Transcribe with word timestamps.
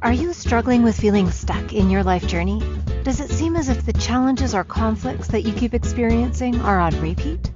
Are 0.00 0.12
you 0.12 0.32
struggling 0.32 0.84
with 0.84 0.96
feeling 0.98 1.28
stuck 1.28 1.72
in 1.72 1.90
your 1.90 2.04
life 2.04 2.24
journey? 2.28 2.62
Does 3.02 3.18
it 3.18 3.30
seem 3.30 3.56
as 3.56 3.68
if 3.68 3.84
the 3.84 3.92
challenges 3.94 4.54
or 4.54 4.62
conflicts 4.62 5.26
that 5.28 5.42
you 5.42 5.52
keep 5.52 5.74
experiencing 5.74 6.60
are 6.60 6.78
on 6.78 7.00
repeat? 7.00 7.50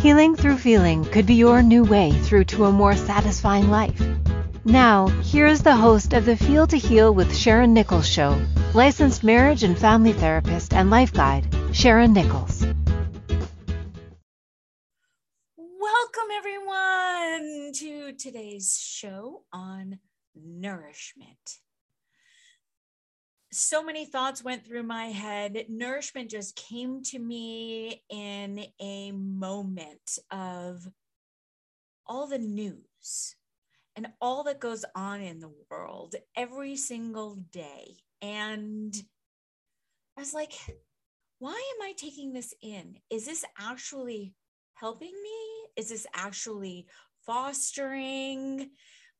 Healing 0.00 0.34
through 0.34 0.56
feeling 0.56 1.04
could 1.04 1.26
be 1.26 1.34
your 1.34 1.62
new 1.62 1.84
way 1.84 2.12
through 2.12 2.44
to 2.44 2.64
a 2.64 2.72
more 2.72 2.96
satisfying 2.96 3.68
life. 3.68 4.02
Now, 4.64 5.08
here 5.08 5.46
is 5.46 5.62
the 5.62 5.76
host 5.76 6.14
of 6.14 6.24
the 6.24 6.38
Feel 6.38 6.66
to 6.68 6.78
Heal 6.78 7.12
with 7.12 7.36
Sharon 7.36 7.74
Nichols 7.74 8.08
show, 8.08 8.40
licensed 8.72 9.22
marriage 9.22 9.62
and 9.62 9.78
family 9.78 10.14
therapist 10.14 10.72
and 10.72 10.88
life 10.88 11.12
guide, 11.12 11.54
Sharon 11.72 12.14
Nichols. 12.14 12.64
Welcome, 15.58 16.30
everyone, 16.34 17.72
to 17.74 18.12
today's 18.14 18.80
show 18.80 19.42
on 19.52 19.98
nourishment. 20.44 21.58
So 23.50 23.82
many 23.82 24.04
thoughts 24.04 24.44
went 24.44 24.66
through 24.66 24.82
my 24.82 25.06
head. 25.06 25.66
Nourishment 25.68 26.30
just 26.30 26.54
came 26.54 27.02
to 27.04 27.18
me 27.18 28.02
in 28.10 28.66
a 28.78 29.12
moment 29.12 30.18
of 30.30 30.86
all 32.06 32.26
the 32.26 32.38
news 32.38 33.36
and 33.96 34.08
all 34.20 34.44
that 34.44 34.60
goes 34.60 34.84
on 34.94 35.22
in 35.22 35.40
the 35.40 35.52
world 35.70 36.14
every 36.36 36.76
single 36.76 37.36
day. 37.50 37.96
And 38.20 38.94
I 40.16 40.20
was 40.20 40.34
like, 40.34 40.52
why 41.38 41.50
am 41.52 41.82
I 41.82 41.94
taking 41.96 42.32
this 42.32 42.52
in? 42.62 42.96
Is 43.10 43.24
this 43.24 43.44
actually 43.58 44.34
helping 44.74 45.12
me? 45.12 45.70
Is 45.76 45.88
this 45.88 46.06
actually 46.14 46.86
fostering 47.24 48.70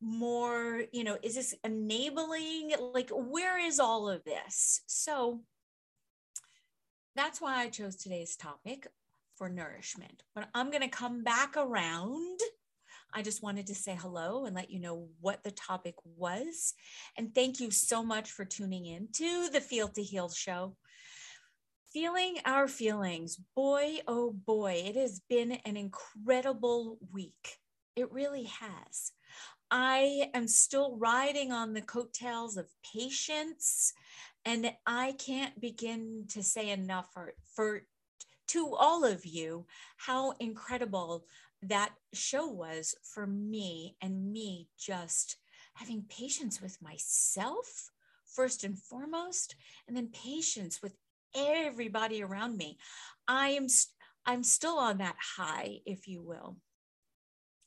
more, 0.01 0.85
you 0.93 1.05
know, 1.05 1.19
is 1.23 1.35
this 1.35 1.55
enabling? 1.65 2.73
Like, 2.95 3.11
where 3.11 3.59
is 3.59 3.81
all 3.81 4.09
of 4.09 4.25
this? 4.25 4.83
So 4.87 5.41
that's 7.17 7.41
why 7.41 7.57
I 7.59 7.69
chose 7.69 7.97
today's 7.97 8.37
topic 8.37 8.87
for 9.37 9.49
nourishment. 9.49 10.23
But 10.35 10.49
I'm 10.55 10.71
going 10.71 10.83
to 10.83 10.89
come 10.89 11.23
back 11.23 11.57
around 11.57 12.41
I 13.13 13.23
just 13.23 13.43
wanted 13.43 13.67
to 13.69 13.75
say 13.75 13.97
hello 13.99 14.45
and 14.45 14.55
let 14.55 14.71
you 14.71 14.81
know 14.81 15.09
what 15.21 15.43
the 15.43 15.51
topic 15.51 15.95
was. 16.05 16.75
And 17.17 17.35
thank 17.35 17.59
you 17.61 17.71
so 17.71 18.05
much 18.05 18.31
for 18.31 18.45
tuning 18.45 18.87
in 18.87 19.09
to 19.15 19.49
the 19.51 19.61
Feel 19.61 19.89
to 19.89 20.03
Heal 20.03 20.29
show. 20.29 20.77
Feeling 21.93 22.37
our 22.45 22.69
feelings. 22.69 23.41
Boy, 23.57 24.01
oh 24.07 24.33
boy, 24.33 24.83
it 24.87 24.97
has 24.97 25.21
been 25.29 25.53
an 25.65 25.77
incredible 25.77 26.99
week. 27.13 27.57
It 27.97 28.13
really 28.13 28.45
has. 28.45 29.13
I 29.71 30.31
am 30.35 30.49
still 30.49 30.97
riding 30.97 31.53
on 31.53 31.75
the 31.75 31.83
coattails 31.83 32.57
of 32.57 32.67
patience, 32.95 33.93
and 34.45 34.73
I 34.87 35.13
can't 35.19 35.61
begin 35.61 36.25
to 36.31 36.43
say 36.43 36.71
enough 36.71 37.13
for, 37.13 37.35
for 37.55 37.83
to 38.49 38.75
all 38.75 39.05
of 39.05 39.27
you 39.27 39.67
how 39.99 40.33
incredible 40.41 41.27
that 41.63 41.91
show 42.15 42.47
was 42.47 42.95
for 43.03 43.27
me 43.27 43.97
and 44.01 44.33
me 44.33 44.69
just 44.79 45.37
having 45.75 46.05
patience 46.09 46.61
with 46.61 46.81
myself 46.81 47.91
first 48.25 48.65
and 48.65 48.79
foremost 48.79 49.55
and 49.87 49.97
then 49.97 50.09
patience 50.09 50.81
with 50.83 50.95
everybody 51.35 52.23
around 52.23 52.57
me. 52.57 52.79
I 53.27 53.51
am 53.51 53.67
i'm 54.27 54.43
still 54.43 54.79
on 54.79 54.99
that 54.99 55.17
high 55.37 55.79
if 55.87 56.09
you 56.09 56.23
will. 56.23 56.57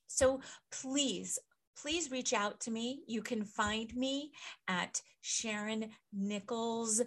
So 0.08 0.42
please 0.72 1.40
please 1.80 2.12
reach 2.12 2.34
out 2.34 2.60
to 2.60 2.72
me 2.72 3.04
you 3.08 3.22
can 3.22 3.44
find 3.44 3.96
me 3.96 4.32
at 4.68 5.02
sharon 5.22 5.90
nichols 6.14 7.02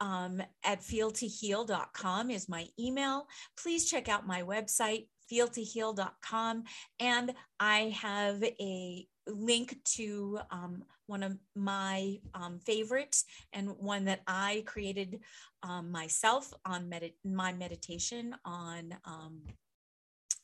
um, 0.00 0.42
at 0.64 0.80
feeltoheal.com 0.80 2.30
is 2.30 2.48
my 2.48 2.66
email. 2.78 3.26
Please 3.58 3.88
check 3.88 4.08
out 4.08 4.26
my 4.26 4.42
website, 4.42 5.08
feeltoheal.com. 5.30 6.64
And 6.98 7.34
I 7.58 7.94
have 8.00 8.42
a 8.42 9.06
link 9.26 9.76
to 9.96 10.38
um, 10.50 10.82
one 11.06 11.22
of 11.22 11.36
my 11.54 12.18
um, 12.34 12.58
favorites 12.60 13.24
and 13.52 13.70
one 13.78 14.06
that 14.06 14.22
I 14.26 14.64
created 14.66 15.20
um, 15.62 15.90
myself 15.90 16.52
on 16.64 16.88
med- 16.88 17.12
my 17.24 17.52
meditation 17.52 18.34
on. 18.44 18.94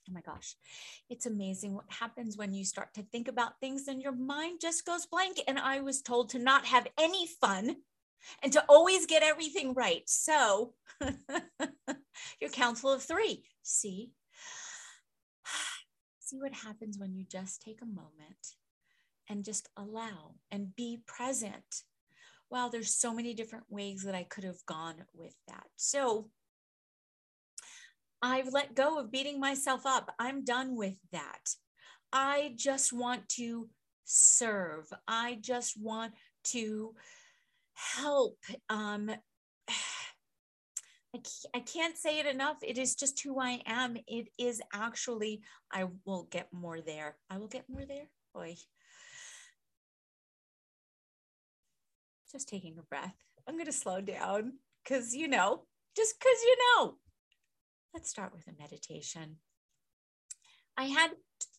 Oh 0.08 0.12
my 0.12 0.20
gosh, 0.20 0.54
it's 1.10 1.26
amazing 1.26 1.74
what 1.74 1.86
happens 1.88 2.36
when 2.36 2.54
you 2.54 2.64
start 2.64 2.94
to 2.94 3.02
think 3.02 3.26
about 3.26 3.58
things 3.60 3.88
and 3.88 4.00
your 4.00 4.12
mind 4.12 4.60
just 4.60 4.86
goes 4.86 5.06
blank. 5.06 5.40
And 5.48 5.58
I 5.58 5.80
was 5.80 6.00
told 6.00 6.30
to 6.30 6.38
not 6.38 6.64
have 6.66 6.86
any 6.98 7.26
fun 7.26 7.76
and 8.42 8.52
to 8.52 8.64
always 8.68 9.06
get 9.06 9.22
everything 9.22 9.74
right. 9.74 10.02
So, 10.06 10.74
your 12.40 12.50
council 12.50 12.92
of 12.92 13.02
three. 13.02 13.44
See, 13.62 14.12
see 16.20 16.38
what 16.38 16.52
happens 16.52 16.98
when 16.98 17.14
you 17.14 17.24
just 17.24 17.62
take 17.62 17.82
a 17.82 17.86
moment 17.86 18.54
and 19.28 19.44
just 19.44 19.68
allow 19.76 20.34
and 20.50 20.74
be 20.76 21.00
present. 21.06 21.82
Wow, 22.48 22.68
there's 22.68 22.94
so 22.94 23.12
many 23.12 23.34
different 23.34 23.64
ways 23.68 24.02
that 24.04 24.14
I 24.14 24.22
could 24.22 24.44
have 24.44 24.64
gone 24.66 25.04
with 25.12 25.34
that. 25.48 25.66
So 25.74 26.30
I've 28.22 28.52
let 28.52 28.74
go 28.74 28.98
of 28.98 29.10
beating 29.10 29.38
myself 29.38 29.86
up. 29.86 30.12
I'm 30.18 30.44
done 30.44 30.76
with 30.76 30.96
that. 31.12 31.50
I 32.12 32.54
just 32.56 32.92
want 32.92 33.28
to 33.30 33.68
serve. 34.04 34.86
I 35.06 35.38
just 35.40 35.80
want 35.80 36.14
to 36.44 36.94
help. 37.74 38.38
Um, 38.68 39.10
I 41.54 41.60
can't 41.60 41.96
say 41.96 42.18
it 42.18 42.26
enough. 42.26 42.58
It 42.62 42.78
is 42.78 42.94
just 42.94 43.22
who 43.22 43.40
I 43.40 43.62
am. 43.66 43.96
It 44.06 44.28
is 44.38 44.60
actually, 44.72 45.40
I 45.72 45.86
will 46.04 46.28
get 46.30 46.52
more 46.52 46.80
there. 46.80 47.16
I 47.30 47.38
will 47.38 47.48
get 47.48 47.64
more 47.68 47.84
there. 47.86 48.08
Boy. 48.34 48.56
Just 52.30 52.48
taking 52.48 52.76
a 52.78 52.82
breath. 52.82 53.14
I'm 53.48 53.54
going 53.54 53.66
to 53.66 53.72
slow 53.72 54.00
down 54.00 54.54
because, 54.84 55.14
you 55.14 55.28
know, 55.28 55.62
just 55.96 56.18
because 56.18 56.38
you 56.42 56.56
know. 56.76 56.96
Let's 57.96 58.10
start 58.10 58.34
with 58.34 58.46
a 58.46 58.60
meditation. 58.60 59.36
I 60.76 60.84
had 60.84 61.12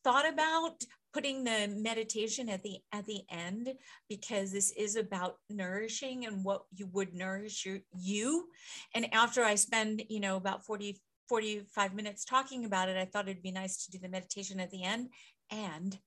thought 0.03 0.31
about 0.31 0.83
putting 1.11 1.43
the 1.43 1.67
meditation 1.75 2.47
at 2.47 2.61
the 2.61 2.77
at 2.93 3.07
the 3.07 3.23
end 3.31 3.73
because 4.07 4.51
this 4.51 4.69
is 4.77 4.97
about 4.97 5.37
nourishing 5.49 6.27
and 6.27 6.45
what 6.45 6.65
you 6.75 6.85
would 6.93 7.15
nourish 7.15 7.65
your, 7.65 7.79
you 7.97 8.49
and 8.93 9.11
after 9.15 9.43
i 9.43 9.55
spend 9.55 10.03
you 10.09 10.19
know 10.19 10.35
about 10.35 10.63
40 10.63 11.01
45 11.27 11.95
minutes 11.95 12.23
talking 12.23 12.65
about 12.65 12.87
it 12.87 12.97
i 12.97 13.05
thought 13.05 13.27
it'd 13.27 13.41
be 13.41 13.51
nice 13.51 13.85
to 13.85 13.91
do 13.91 13.97
the 13.97 14.07
meditation 14.07 14.59
at 14.59 14.69
the 14.69 14.83
end 14.83 15.09
and 15.49 15.97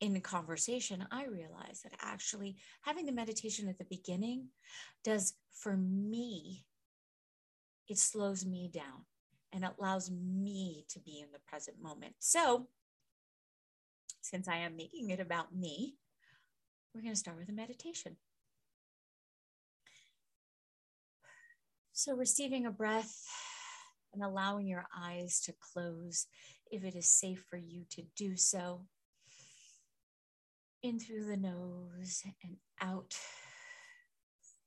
in 0.00 0.20
conversation 0.20 1.06
i 1.12 1.26
realized 1.26 1.84
that 1.84 1.92
actually 2.00 2.56
having 2.82 3.06
the 3.06 3.12
meditation 3.12 3.68
at 3.68 3.78
the 3.78 3.86
beginning 3.88 4.48
does 5.04 5.34
for 5.52 5.76
me 5.76 6.64
it 7.88 7.98
slows 7.98 8.44
me 8.44 8.70
down 8.72 9.04
and 9.52 9.64
allows 9.64 10.10
me 10.10 10.84
to 10.88 10.98
be 11.00 11.20
in 11.20 11.32
the 11.32 11.40
present 11.48 11.80
moment 11.82 12.14
so 12.18 12.68
since 14.20 14.46
I 14.46 14.56
am 14.56 14.76
making 14.76 15.10
it 15.10 15.20
about 15.20 15.54
me, 15.56 15.96
we're 16.94 17.00
going 17.00 17.14
to 17.14 17.18
start 17.18 17.38
with 17.38 17.48
a 17.48 17.52
meditation. 17.52 18.16
So, 21.92 22.14
receiving 22.14 22.66
a 22.66 22.70
breath 22.70 23.24
and 24.12 24.22
allowing 24.22 24.66
your 24.66 24.86
eyes 24.96 25.40
to 25.46 25.54
close 25.72 26.26
if 26.70 26.84
it 26.84 26.94
is 26.94 27.08
safe 27.08 27.44
for 27.48 27.56
you 27.56 27.84
to 27.90 28.02
do 28.16 28.36
so. 28.36 28.82
In 30.82 31.00
through 31.00 31.24
the 31.24 31.36
nose 31.36 32.22
and 32.44 32.56
out 32.80 33.14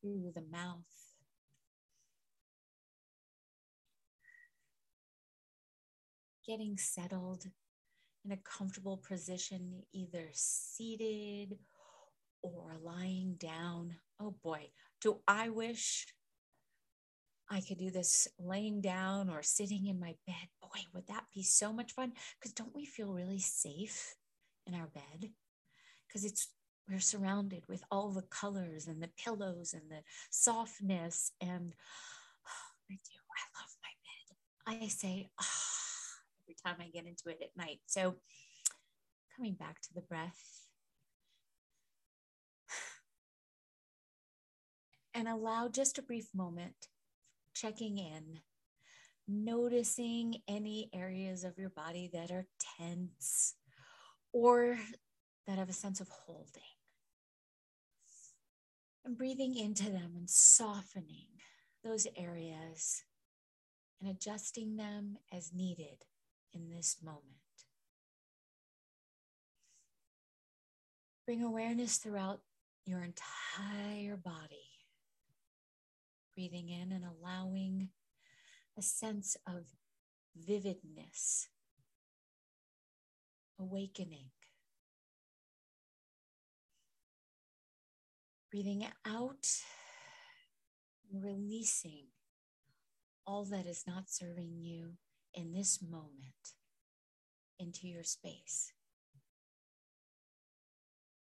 through 0.02 0.32
the 0.36 0.44
mouth. 0.52 1.01
Getting 6.52 6.78
settled 6.78 7.46
in 8.26 8.34
a 8.34 8.38
comfortable 8.44 8.98
position, 8.98 9.84
either 9.94 10.28
seated 10.34 11.58
or 12.44 12.74
lying 12.84 13.36
down. 13.40 13.96
Oh 14.20 14.36
boy, 14.44 14.72
do 15.00 15.22
I 15.26 15.48
wish 15.48 16.08
I 17.50 17.62
could 17.62 17.78
do 17.78 17.90
this 17.90 18.28
laying 18.38 18.82
down 18.82 19.30
or 19.30 19.42
sitting 19.42 19.88
in 19.88 19.98
my 19.98 20.16
bed. 20.28 20.50
Boy, 20.62 20.82
would 20.94 21.08
that 21.08 21.24
be 21.34 21.42
so 21.42 21.72
much 21.72 21.94
fun? 21.94 22.12
Because 22.38 22.52
don't 22.52 22.76
we 22.76 22.84
feel 22.84 23.14
really 23.14 23.40
safe 23.40 24.18
in 24.68 24.76
our 24.76 24.88
bed? 24.88 25.30
Because 26.06 26.26
it's 26.26 26.50
we're 26.90 27.00
surrounded 27.00 27.64
with 27.70 27.86
all 27.90 28.10
the 28.10 28.24
colors 28.24 28.88
and 28.88 29.02
the 29.02 29.12
pillows 29.24 29.74
and 29.74 29.90
the 29.90 30.04
softness. 30.30 31.32
And 31.40 31.76
oh, 32.46 32.90
I 32.92 32.96
do, 32.96 33.18
I 33.38 33.44
love 33.58 33.74
my 34.68 34.76
bed. 34.76 34.84
I 34.84 34.88
say, 34.90 35.30
oh, 35.42 35.71
time 36.66 36.78
I 36.80 36.88
get 36.88 37.06
into 37.06 37.30
it 37.30 37.40
at 37.42 37.58
night. 37.58 37.80
So 37.86 38.16
coming 39.36 39.54
back 39.54 39.82
to 39.82 39.94
the 39.94 40.02
breath. 40.02 40.68
and 45.14 45.28
allow 45.28 45.68
just 45.68 45.98
a 45.98 46.04
brief 46.04 46.28
moment 46.34 46.88
checking 47.54 47.98
in, 47.98 48.40
noticing 49.28 50.36
any 50.48 50.90
areas 50.94 51.44
of 51.44 51.58
your 51.58 51.70
body 51.70 52.10
that 52.14 52.32
are 52.32 52.48
tense 52.78 53.56
or 54.34 54.78
that 55.48 55.58
have 55.58 55.70
a 55.70 55.74
sense 55.74 56.00
of 56.00 56.08
holding. 56.10 56.62
And 59.04 59.18
breathing 59.18 59.58
into 59.58 59.90
them 59.90 60.14
and 60.16 60.30
softening 60.30 61.26
those 61.84 62.06
areas 62.16 63.04
and 64.00 64.10
adjusting 64.10 64.78
them 64.78 65.18
as 65.34 65.52
needed 65.54 66.06
in 66.54 66.70
this 66.70 66.98
moment. 67.04 67.24
Bring 71.26 71.44
awareness 71.44 71.98
throughout 71.98 72.42
your 72.86 73.04
entire 73.04 74.18
body. 74.18 74.70
Breathing 76.36 76.70
in 76.70 76.92
and 76.92 77.04
allowing 77.06 77.90
a 78.78 78.82
sense 78.82 79.38
of 79.48 79.66
vividness, 80.36 81.48
awakening. 83.60 84.32
Breathing 88.50 88.88
out 89.06 89.48
releasing 91.14 92.08
all 93.26 93.46
that 93.46 93.66
is 93.66 93.84
not 93.88 94.10
serving 94.10 94.58
you 94.60 94.94
in 95.34 95.54
this 95.54 95.80
moment 95.82 96.54
into 97.60 97.88
your 97.88 98.04
space. 98.04 98.74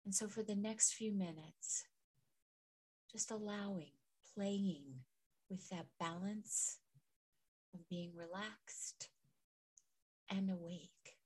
And 0.04 0.14
so, 0.14 0.28
for 0.28 0.42
the 0.42 0.54
next 0.54 0.92
few 0.92 1.12
minutes, 1.12 1.84
just 3.10 3.30
allowing, 3.30 3.92
playing 4.34 5.00
with 5.50 5.68
that 5.70 5.86
balance 5.98 6.78
of 7.74 7.88
being 7.88 8.12
relaxed 8.14 9.08
and 10.30 10.50
awake. 10.50 11.16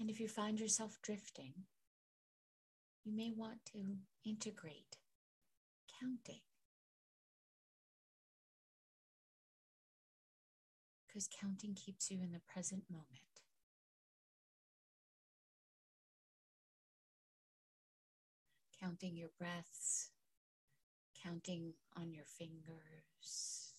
And 0.00 0.08
if 0.08 0.18
you 0.18 0.28
find 0.28 0.58
yourself 0.58 0.98
drifting, 1.02 1.52
you 3.04 3.14
may 3.14 3.30
want 3.30 3.64
to 3.66 3.98
integrate 4.24 4.96
counting. 6.00 6.40
Because 11.06 11.28
counting 11.28 11.74
keeps 11.74 12.10
you 12.10 12.20
in 12.22 12.32
the 12.32 12.40
present 12.40 12.84
moment. 12.88 13.06
Counting 18.80 19.16
your 19.16 19.28
breaths, 19.38 20.10
counting 21.22 21.74
on 21.96 22.12
your 22.12 22.24
fingers. 22.24 23.69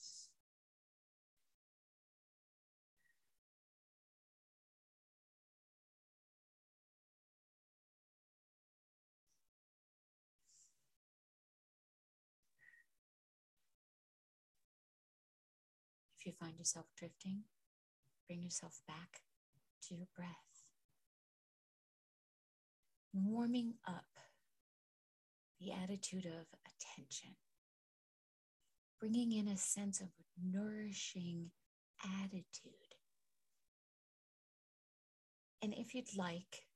If 16.21 16.27
you 16.27 16.33
find 16.39 16.55
yourself 16.59 16.85
drifting, 16.95 17.45
bring 18.27 18.43
yourself 18.43 18.79
back 18.87 19.21
to 19.87 19.95
your 19.95 20.05
breath. 20.15 20.29
Warming 23.11 23.73
up 23.87 24.05
the 25.59 25.71
attitude 25.71 26.27
of 26.27 26.45
attention, 26.63 27.37
bringing 28.99 29.31
in 29.31 29.47
a 29.47 29.57
sense 29.57 29.99
of 29.99 30.09
nourishing 30.39 31.49
attitude. 32.05 32.93
And 35.63 35.73
if 35.73 35.95
you'd 35.95 36.15
like, 36.15 36.67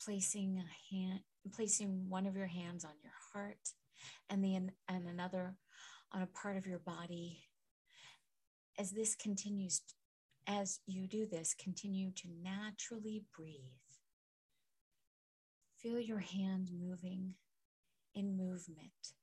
placing 0.00 0.62
a 0.62 0.94
hand, 0.94 1.22
placing 1.52 2.08
one 2.08 2.24
of 2.24 2.36
your 2.36 2.46
hands 2.46 2.84
on 2.84 2.92
your 3.02 3.14
heart 3.32 3.72
and 4.30 4.44
the 4.44 4.54
and 4.54 5.08
another 5.08 5.56
on 6.12 6.22
a 6.22 6.26
part 6.26 6.56
of 6.56 6.66
your 6.66 6.78
body. 6.78 7.42
As 8.78 8.90
this 8.90 9.14
continues, 9.14 9.82
as 10.46 10.80
you 10.86 11.06
do 11.06 11.26
this, 11.26 11.54
continue 11.54 12.10
to 12.12 12.28
naturally 12.42 13.24
breathe. 13.36 13.60
Feel 15.78 16.00
your 16.00 16.20
hand 16.20 16.70
moving 16.78 17.34
in 18.14 18.36
movement 18.36 19.14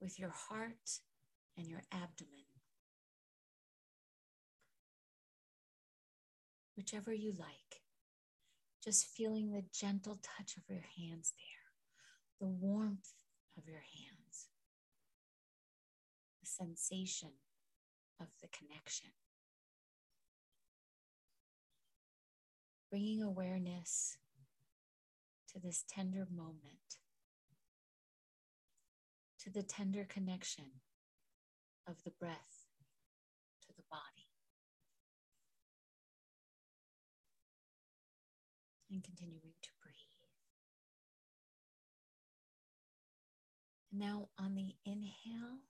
with 0.00 0.18
your 0.18 0.30
heart 0.30 1.00
and 1.56 1.66
your 1.66 1.82
abdomen. 1.92 2.44
Whichever 6.76 7.12
you 7.12 7.32
like, 7.38 7.82
just 8.84 9.06
feeling 9.06 9.50
the 9.50 9.64
gentle 9.74 10.18
touch 10.22 10.56
of 10.56 10.62
your 10.68 10.84
hands 10.96 11.32
there, 11.36 12.38
the 12.40 12.46
warmth 12.46 13.12
of 13.56 13.66
your 13.66 13.80
hands 13.80 14.17
sensation 16.58 17.30
of 18.20 18.26
the 18.42 18.48
connection. 18.48 19.10
Bringing 22.90 23.22
awareness 23.22 24.16
to 25.52 25.60
this 25.60 25.84
tender 25.88 26.26
moment, 26.34 26.98
to 29.40 29.50
the 29.50 29.62
tender 29.62 30.04
connection 30.08 30.64
of 31.86 32.02
the 32.04 32.10
breath 32.10 32.66
to 33.62 33.68
the 33.76 33.82
body. 33.90 34.26
And 38.90 39.04
continuing 39.04 39.52
to 39.62 39.68
breathe. 39.82 39.94
Now, 43.92 44.28
on 44.38 44.54
the 44.54 44.74
inhale, 44.84 45.60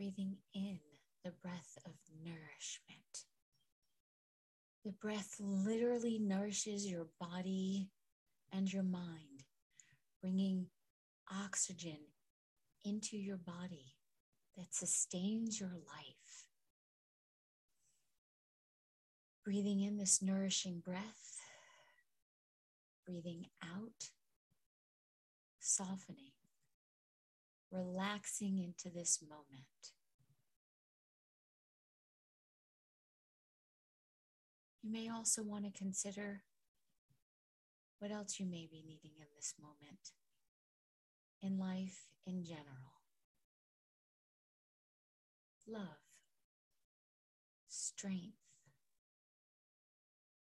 breathing 0.00 0.38
in 0.54 0.78
the 1.26 1.30
breath 1.42 1.76
of 1.84 1.92
nourishment. 2.24 3.26
The 4.82 4.92
breath 4.92 5.36
literally 5.38 6.18
nourishes 6.18 6.90
your 6.90 7.08
body 7.20 7.90
and 8.50 8.72
your 8.72 8.82
mind, 8.82 9.44
bringing 10.22 10.68
oxygen 11.30 11.98
into 12.82 13.18
your 13.18 13.36
body 13.36 13.96
that 14.56 14.72
sustains 14.74 15.60
your 15.60 15.68
life. 15.68 16.46
Breathing 19.44 19.82
in 19.82 19.98
this 19.98 20.22
nourishing 20.22 20.80
breath, 20.82 21.42
breathing 23.04 23.48
out, 23.62 24.08
softening 25.58 26.32
relaxing 27.70 28.58
into 28.58 28.94
this 28.94 29.20
moment. 29.22 29.92
You 34.82 34.90
may 34.90 35.08
also 35.10 35.42
want 35.42 35.64
to 35.64 35.78
consider 35.78 36.42
what 37.98 38.10
else 38.10 38.40
you 38.40 38.46
may 38.46 38.66
be 38.70 38.82
needing 38.86 39.12
in 39.18 39.26
this 39.36 39.54
moment, 39.60 40.12
in 41.42 41.58
life 41.58 42.08
in 42.26 42.44
general. 42.44 42.94
Love, 45.68 46.00
strength, 47.68 48.38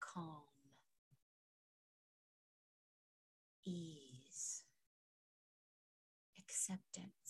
calm, 0.00 0.44
ease 3.64 4.62
acceptance. 6.38 7.21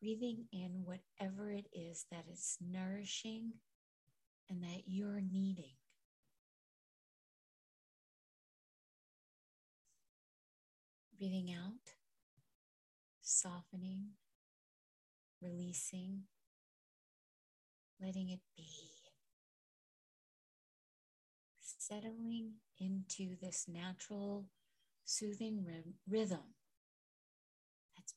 Breathing 0.00 0.46
in 0.50 0.84
whatever 0.84 1.50
it 1.50 1.66
is 1.74 2.06
that 2.10 2.24
is 2.32 2.56
nourishing 2.58 3.52
and 4.48 4.62
that 4.62 4.84
you're 4.86 5.20
needing. 5.20 5.76
Breathing 11.18 11.52
out, 11.52 11.96
softening, 13.20 14.12
releasing, 15.42 16.22
letting 18.00 18.30
it 18.30 18.40
be. 18.56 18.70
Settling 21.60 22.52
into 22.78 23.36
this 23.42 23.66
natural 23.68 24.46
soothing 25.04 25.66
rhythm 26.08 26.54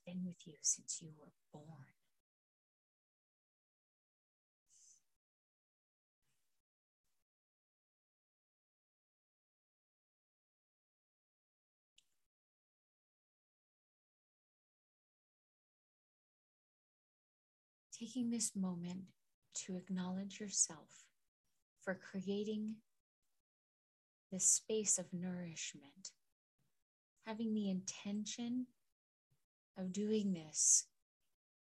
been 0.05 0.21
with 0.25 0.45
you 0.45 0.53
since 0.61 1.01
you 1.01 1.09
were 1.19 1.31
born. 1.51 1.65
Taking 17.97 18.31
this 18.31 18.55
moment 18.55 19.03
to 19.65 19.77
acknowledge 19.77 20.39
yourself 20.39 21.05
for 21.81 21.93
creating 21.95 22.75
this 24.31 24.45
space 24.45 24.97
of 24.97 25.05
nourishment, 25.13 26.11
having 27.25 27.53
the 27.53 27.69
intention 27.69 28.65
of 29.77 29.93
doing 29.93 30.33
this 30.33 30.85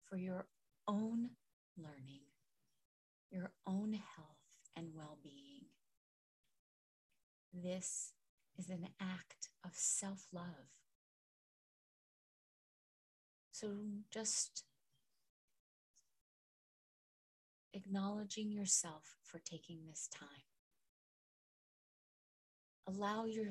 for 0.04 0.16
your 0.16 0.46
own 0.86 1.30
learning, 1.76 2.22
your 3.30 3.52
own 3.66 3.92
health 3.92 4.36
and 4.76 4.88
well 4.94 5.18
being. 5.22 5.66
This 7.52 8.12
is 8.58 8.70
an 8.70 8.88
act 9.00 9.48
of 9.64 9.72
self 9.74 10.26
love. 10.32 10.70
So 13.50 13.68
just 14.10 14.64
acknowledging 17.72 18.52
yourself 18.52 19.16
for 19.22 19.38
taking 19.38 19.86
this 19.86 20.08
time. 20.08 20.28
Allow 22.86 23.24
your, 23.24 23.48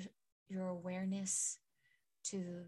your 0.47 0.67
awareness 0.67 1.57
to 2.25 2.65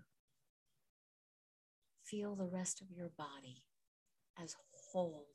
feel 2.09 2.35
the 2.35 2.47
rest 2.47 2.81
of 2.81 2.91
your 2.91 3.09
body 3.17 3.63
as 4.41 4.55
whole. 4.71 5.27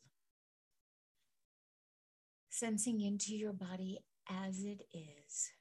Sensing 2.48 3.00
into 3.00 3.34
your 3.34 3.52
body 3.52 3.98
as 4.28 4.64
it 4.64 4.82
is, 4.92 5.52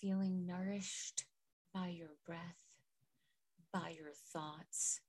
feeling 0.00 0.46
nourished 0.46 1.24
by 1.72 1.88
your 1.88 2.16
breath, 2.26 2.64
by 3.72 3.94
your 3.96 4.12
thoughts, 4.32 5.00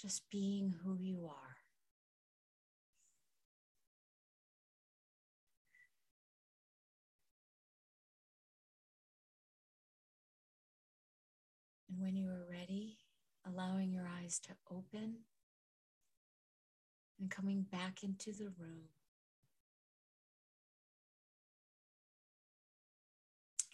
just 0.00 0.22
being 0.30 0.74
who 0.82 0.96
you 1.00 1.26
are. 1.26 1.53
And 11.94 12.02
when 12.02 12.16
you 12.16 12.28
are 12.28 12.44
ready, 12.50 12.98
allowing 13.46 13.92
your 13.92 14.08
eyes 14.20 14.40
to 14.40 14.50
open 14.68 15.18
and 17.20 17.30
coming 17.30 17.64
back 17.70 18.02
into 18.02 18.32
the 18.32 18.50
room. 18.58 18.88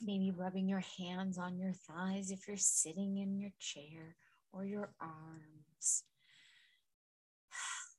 Maybe 0.02 0.30
rubbing 0.30 0.68
your 0.68 0.84
hands 0.98 1.38
on 1.38 1.56
your 1.56 1.72
thighs 1.72 2.30
if 2.30 2.46
you're 2.46 2.58
sitting 2.58 3.16
in 3.16 3.38
your 3.38 3.52
chair 3.58 4.16
or 4.52 4.66
your 4.66 4.92
arms. 5.00 6.04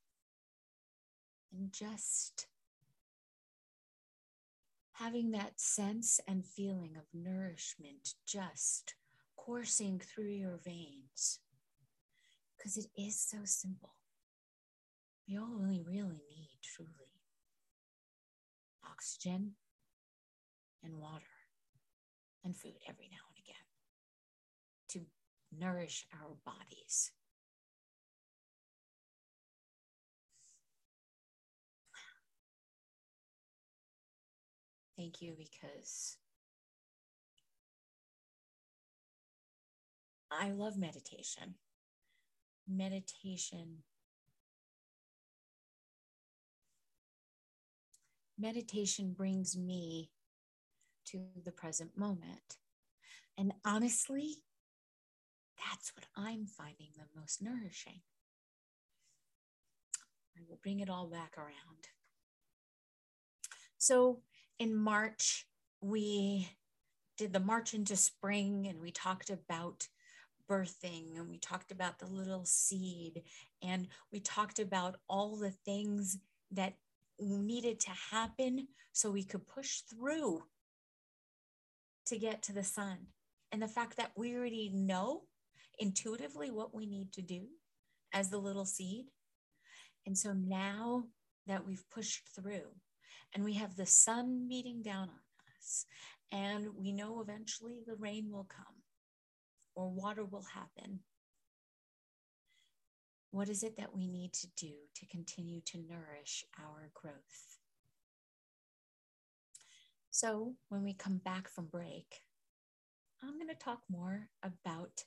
And 1.51 1.73
just 1.73 2.47
having 4.93 5.31
that 5.31 5.59
sense 5.59 6.21
and 6.27 6.45
feeling 6.45 6.95
of 6.95 7.05
nourishment 7.13 8.13
just 8.25 8.93
coursing 9.51 9.99
through 9.99 10.29
your 10.29 10.57
veins 10.63 11.39
because 12.57 12.77
it 12.77 12.85
is 12.97 13.19
so 13.19 13.39
simple. 13.43 13.95
We 15.27 15.37
all 15.37 15.57
only 15.59 15.81
really 15.85 16.21
need 16.29 16.59
truly 16.63 16.89
oxygen 18.89 19.51
and 20.83 20.97
water 20.97 21.23
and 22.45 22.55
food 22.55 22.75
every 22.87 23.09
now 23.11 23.17
and 23.27 23.43
again 23.43 23.65
to 24.89 25.01
nourish 25.57 26.05
our 26.13 26.35
bodies. 26.45 27.11
Thank 34.97 35.21
you 35.21 35.35
because 35.37 36.17
I 40.31 40.51
love 40.51 40.77
meditation. 40.77 41.55
Meditation. 42.67 43.83
Meditation 48.39 49.13
brings 49.15 49.57
me 49.57 50.09
to 51.07 51.19
the 51.43 51.51
present 51.51 51.97
moment. 51.97 52.57
And 53.37 53.53
honestly, 53.65 54.37
that's 55.69 55.91
what 55.95 56.05
I'm 56.15 56.45
finding 56.45 56.89
the 56.95 57.19
most 57.19 57.41
nourishing. 57.41 58.01
I 60.37 60.41
will 60.49 60.59
bring 60.63 60.79
it 60.79 60.89
all 60.89 61.07
back 61.07 61.37
around. 61.37 61.89
So 63.77 64.21
in 64.59 64.75
March, 64.75 65.47
we 65.81 66.49
did 67.17 67.33
the 67.33 67.39
March 67.39 67.73
into 67.73 67.95
Spring 67.95 68.67
and 68.67 68.81
we 68.81 68.91
talked 68.91 69.29
about 69.29 69.87
birthing 70.49 71.17
and 71.17 71.29
we 71.29 71.37
talked 71.37 71.71
about 71.71 71.99
the 71.99 72.05
little 72.05 72.45
seed 72.45 73.23
and 73.61 73.87
we 74.11 74.19
talked 74.19 74.59
about 74.59 74.97
all 75.07 75.37
the 75.37 75.51
things 75.51 76.17
that 76.51 76.73
needed 77.19 77.79
to 77.79 77.91
happen 78.11 78.67
so 78.93 79.11
we 79.11 79.23
could 79.23 79.47
push 79.47 79.81
through 79.81 80.43
to 82.05 82.17
get 82.17 82.41
to 82.43 82.53
the 82.53 82.63
sun. 82.63 82.97
And 83.51 83.61
the 83.61 83.67
fact 83.67 83.97
that 83.97 84.11
we 84.15 84.35
already 84.35 84.71
know 84.73 85.23
intuitively 85.79 86.51
what 86.51 86.73
we 86.73 86.85
need 86.85 87.11
to 87.13 87.21
do 87.21 87.47
as 88.13 88.29
the 88.29 88.37
little 88.37 88.65
seed. 88.65 89.05
And 90.05 90.17
so 90.17 90.33
now 90.33 91.05
that 91.47 91.65
we've 91.65 91.83
pushed 91.89 92.29
through 92.35 92.71
and 93.33 93.43
we 93.43 93.53
have 93.53 93.75
the 93.75 93.85
sun 93.85 94.47
beating 94.49 94.81
down 94.81 95.09
on 95.09 95.19
us 95.57 95.85
and 96.31 96.67
we 96.77 96.91
know 96.91 97.21
eventually 97.21 97.79
the 97.85 97.95
rain 97.95 98.29
will 98.31 98.45
come 98.45 98.80
or 99.81 99.89
water 99.89 100.23
will 100.23 100.45
happen. 100.53 100.99
What 103.31 103.49
is 103.49 103.63
it 103.63 103.77
that 103.77 103.95
we 103.95 104.07
need 104.07 104.31
to 104.33 104.47
do 104.55 104.73
to 104.95 105.05
continue 105.07 105.61
to 105.61 105.79
nourish 105.79 106.45
our 106.59 106.91
growth? 106.93 107.57
So, 110.11 110.53
when 110.69 110.83
we 110.83 110.93
come 110.93 111.17
back 111.17 111.49
from 111.49 111.65
break, 111.65 112.21
I'm 113.23 113.37
going 113.37 113.47
to 113.47 113.55
talk 113.55 113.79
more 113.89 114.27
about 114.43 115.05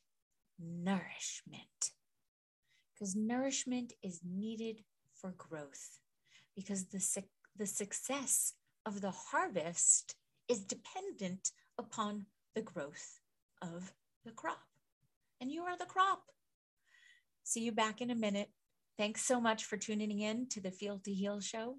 nourishment 0.58 1.92
because 2.92 3.14
nourishment 3.14 3.92
is 4.02 4.22
needed 4.24 4.82
for 5.14 5.34
growth 5.36 5.98
because 6.56 6.86
the, 6.86 7.22
the 7.56 7.66
success 7.66 8.54
of 8.86 9.02
the 9.02 9.10
harvest 9.10 10.16
is 10.48 10.64
dependent 10.64 11.52
upon 11.78 12.26
the 12.54 12.62
growth 12.62 13.20
of 13.62 13.92
the 14.24 14.32
crop. 14.32 14.60
And 15.40 15.50
you 15.50 15.62
are 15.62 15.76
the 15.76 15.84
crop. 15.84 16.22
See 17.42 17.60
you 17.60 17.72
back 17.72 18.00
in 18.00 18.10
a 18.10 18.14
minute. 18.14 18.50
Thanks 18.96 19.24
so 19.24 19.40
much 19.40 19.64
for 19.64 19.76
tuning 19.76 20.20
in 20.20 20.48
to 20.50 20.60
the 20.60 20.70
Feel 20.70 21.00
to 21.04 21.12
Heal 21.12 21.40
show 21.40 21.76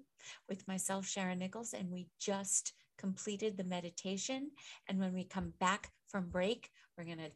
with 0.48 0.66
myself, 0.68 1.06
Sharon 1.06 1.38
Nichols. 1.38 1.72
And 1.72 1.90
we 1.90 2.08
just 2.20 2.74
completed 2.98 3.56
the 3.56 3.64
meditation. 3.64 4.50
And 4.88 4.98
when 4.98 5.12
we 5.14 5.24
come 5.24 5.52
back 5.58 5.90
from 6.08 6.28
break, 6.28 6.70
we're 6.96 7.04
going 7.04 7.18
to 7.18 7.30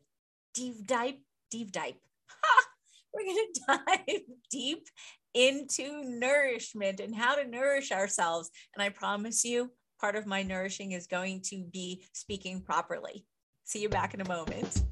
deep 0.55 0.87
dive, 0.87 1.14
deep 1.50 1.73
dive. 1.73 1.95
We're 3.12 3.25
going 3.25 3.47
to 3.55 3.61
dive 3.67 4.21
deep 4.52 4.87
into 5.35 6.05
nourishment 6.05 7.00
and 7.00 7.14
how 7.14 7.35
to 7.35 7.45
nourish 7.45 7.90
ourselves. 7.90 8.50
And 8.75 8.83
I 8.83 8.88
promise 8.88 9.45
you, 9.45 9.73
part 10.00 10.14
of 10.14 10.26
my 10.26 10.45
nourishing 10.45 10.93
is 10.93 11.09
going 11.09 11.43
to 11.47 11.64
be 11.73 12.05
speaking 12.12 12.62
properly. 12.62 13.26
See 13.64 13.83
you 13.83 13.88
back 13.88 14.14
in 14.14 14.21
a 14.21 14.29
moment. 14.29 14.85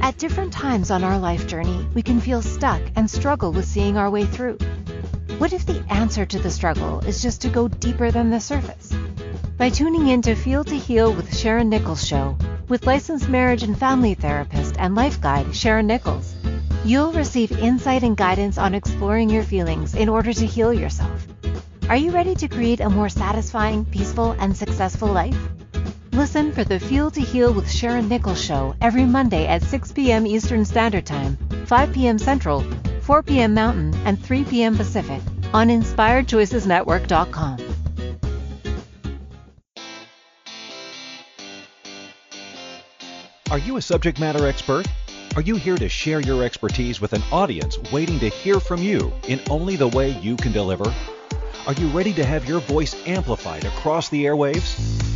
At 0.00 0.18
different 0.18 0.52
times 0.52 0.90
on 0.90 1.04
our 1.04 1.18
life 1.18 1.46
journey, 1.46 1.86
we 1.94 2.02
can 2.02 2.20
feel 2.20 2.42
stuck 2.42 2.80
and 2.96 3.10
struggle 3.10 3.52
with 3.52 3.64
seeing 3.64 3.96
our 3.96 4.10
way 4.10 4.24
through. 4.24 4.58
What 5.38 5.52
if 5.52 5.66
the 5.66 5.84
answer 5.88 6.24
to 6.24 6.38
the 6.38 6.50
struggle 6.50 7.00
is 7.00 7.22
just 7.22 7.42
to 7.42 7.48
go 7.48 7.68
deeper 7.68 8.10
than 8.10 8.30
the 8.30 8.40
surface? 8.40 8.92
By 9.58 9.70
tuning 9.70 10.08
in 10.08 10.22
to 10.22 10.34
Feel 10.34 10.64
to 10.64 10.76
Heal 10.76 11.12
with 11.12 11.36
Sharon 11.36 11.68
Nichols 11.68 12.06
Show, 12.06 12.36
with 12.68 12.86
licensed 12.86 13.28
marriage 13.28 13.62
and 13.62 13.78
family 13.78 14.14
therapist 14.14 14.76
and 14.78 14.94
life 14.94 15.20
guide 15.20 15.54
Sharon 15.54 15.86
Nichols, 15.86 16.34
you'll 16.84 17.12
receive 17.12 17.52
insight 17.52 18.02
and 18.02 18.16
guidance 18.16 18.58
on 18.58 18.74
exploring 18.74 19.30
your 19.30 19.44
feelings 19.44 19.94
in 19.94 20.08
order 20.08 20.32
to 20.32 20.46
heal 20.46 20.72
yourself. 20.72 21.26
Are 21.88 21.96
you 21.96 22.10
ready 22.10 22.34
to 22.34 22.48
create 22.48 22.80
a 22.80 22.90
more 22.90 23.08
satisfying, 23.08 23.84
peaceful, 23.84 24.32
and 24.38 24.56
successful 24.56 25.08
life? 25.08 25.36
Listen 26.16 26.50
for 26.50 26.64
the 26.64 26.80
Feel 26.80 27.10
to 27.10 27.20
Heal 27.20 27.52
with 27.52 27.70
Sharon 27.70 28.08
Nichols 28.08 28.42
show 28.42 28.74
every 28.80 29.04
Monday 29.04 29.46
at 29.46 29.62
6 29.62 29.92
p.m. 29.92 30.26
Eastern 30.26 30.64
Standard 30.64 31.04
Time, 31.04 31.36
5 31.66 31.92
p.m. 31.92 32.18
Central, 32.18 32.64
4 33.02 33.22
p.m. 33.22 33.52
Mountain, 33.52 33.94
and 34.06 34.18
3 34.18 34.44
p.m. 34.44 34.78
Pacific 34.78 35.20
on 35.52 35.68
InspiredChoicesNetwork.com. 35.68 37.58
Are 43.50 43.58
you 43.58 43.76
a 43.76 43.82
subject 43.82 44.18
matter 44.18 44.46
expert? 44.46 44.86
Are 45.34 45.42
you 45.42 45.56
here 45.56 45.76
to 45.76 45.90
share 45.90 46.20
your 46.20 46.42
expertise 46.42 46.98
with 46.98 47.12
an 47.12 47.22
audience 47.30 47.76
waiting 47.92 48.18
to 48.20 48.30
hear 48.30 48.58
from 48.58 48.82
you 48.82 49.12
in 49.28 49.38
only 49.50 49.76
the 49.76 49.88
way 49.88 50.12
you 50.20 50.36
can 50.36 50.52
deliver? 50.52 50.90
Are 51.66 51.74
you 51.74 51.88
ready 51.88 52.14
to 52.14 52.24
have 52.24 52.48
your 52.48 52.60
voice 52.60 52.96
amplified 53.06 53.66
across 53.66 54.08
the 54.08 54.24
airwaves? 54.24 55.15